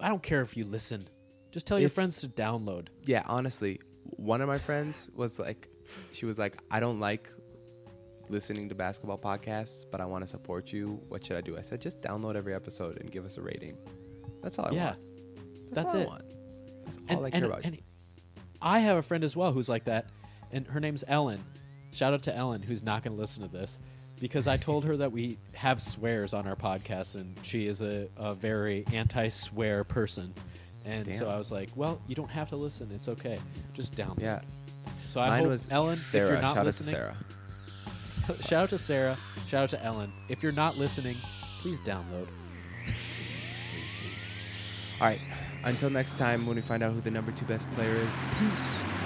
[0.00, 1.08] I don't care if you listen.
[1.50, 2.88] Just tell your friends to download.
[3.04, 5.68] Yeah, honestly, one of my friends was like,
[6.12, 7.30] she was like, I don't like
[8.28, 11.00] listening to basketball podcasts, but I want to support you.
[11.08, 11.56] What should I do?
[11.56, 13.76] I said, just download every episode and give us a rating.
[14.42, 14.76] That's all I want.
[14.76, 14.84] yeah.
[14.86, 15.00] want.
[15.72, 16.04] that's all it.
[16.04, 16.24] I want.
[16.84, 17.64] That's all And, I care and- about.
[17.64, 17.78] and
[18.60, 20.06] I have a friend as well who's like that,
[20.52, 21.42] and her name's Ellen.
[21.92, 23.78] Shout out to Ellen, who's not going to listen to this,
[24.20, 28.08] because I told her that we have swears on our podcast, and she is a,
[28.16, 30.34] a very anti-swear person.
[30.84, 32.90] And so I was like, "Well, you don't have to listen.
[32.92, 33.38] It's okay.
[33.74, 34.40] Just download." yeah.
[35.04, 36.26] So I Mine hope was Ellen, Sarah.
[36.26, 37.14] if you're not Shout listening, out
[38.02, 38.38] to Sarah.
[38.42, 39.16] shout out to Sarah.
[39.46, 40.10] Shout out to Ellen.
[40.28, 41.16] If you're not listening,
[41.60, 42.26] please download.
[45.00, 45.20] All right.
[45.64, 48.97] Until next time, when we find out who the number two best player is, peace.